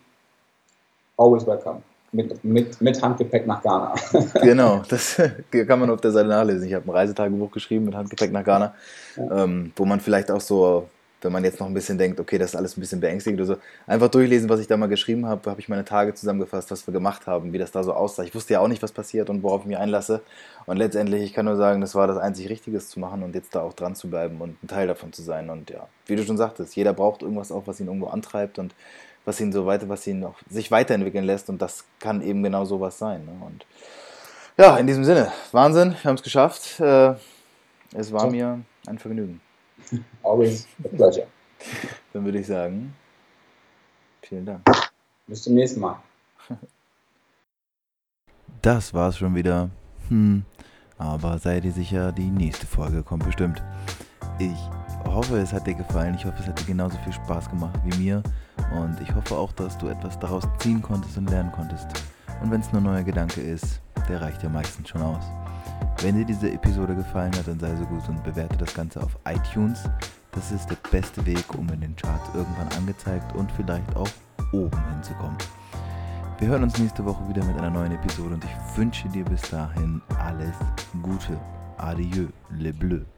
[1.16, 1.82] always welcome.
[2.12, 3.92] Mit, mit, mit Handgepäck nach Ghana.
[4.42, 6.68] genau, das kann man auf der Seite nachlesen.
[6.68, 8.72] Ich habe ein Reisetagebuch geschrieben mit Handgepäck nach Ghana,
[9.16, 9.42] ja.
[9.42, 10.88] ähm, wo man vielleicht auch so
[11.24, 13.54] wenn man jetzt noch ein bisschen denkt, okay, das ist alles ein bisschen beängstigend oder
[13.54, 16.86] so, einfach durchlesen, was ich da mal geschrieben habe, habe ich meine Tage zusammengefasst, was
[16.86, 18.22] wir gemacht haben, wie das da so aussah.
[18.22, 20.20] Ich wusste ja auch nicht, was passiert und worauf ich mich einlasse.
[20.66, 23.54] Und letztendlich, ich kann nur sagen, das war das einzig Richtige zu machen und jetzt
[23.54, 25.50] da auch dran zu bleiben und ein Teil davon zu sein.
[25.50, 28.74] Und ja, wie du schon sagtest, jeder braucht irgendwas auch, was ihn irgendwo antreibt und
[29.24, 32.64] was ihn so weiter, was ihn noch sich weiterentwickeln lässt und das kann eben genau
[32.64, 33.24] sowas sein.
[33.24, 33.32] Ne?
[33.44, 33.66] Und
[34.56, 36.78] ja, in diesem Sinne, Wahnsinn, wir haben es geschafft.
[36.78, 37.14] Äh,
[37.94, 39.40] es war mir ein Vergnügen.
[40.22, 41.26] Always a pleasure.
[42.12, 42.94] Dann würde ich sagen,
[44.22, 44.62] vielen Dank.
[45.26, 46.02] Bis zum nächsten Mal.
[48.62, 49.70] Das war's schon wieder.
[50.08, 50.44] Hm.
[50.96, 53.62] Aber sei dir sicher, die nächste Folge kommt bestimmt.
[54.38, 54.56] Ich
[55.04, 56.14] hoffe, es hat dir gefallen.
[56.14, 58.22] Ich hoffe, es hat dir genauso viel Spaß gemacht wie mir.
[58.74, 61.86] Und ich hoffe auch, dass du etwas daraus ziehen konntest und lernen konntest.
[62.42, 65.24] Und wenn es nur ein neuer Gedanke ist, der reicht ja meistens schon aus.
[66.02, 69.16] Wenn dir diese Episode gefallen hat, dann sei so gut und bewerte das Ganze auf
[69.26, 69.84] iTunes.
[70.32, 74.08] Das ist der beste Weg, um in den Charts irgendwann angezeigt und vielleicht auch
[74.52, 75.38] oben hinzukommen.
[76.38, 79.42] Wir hören uns nächste Woche wieder mit einer neuen Episode und ich wünsche dir bis
[79.42, 80.56] dahin alles
[81.02, 81.38] Gute.
[81.78, 83.13] Adieu, le bleu.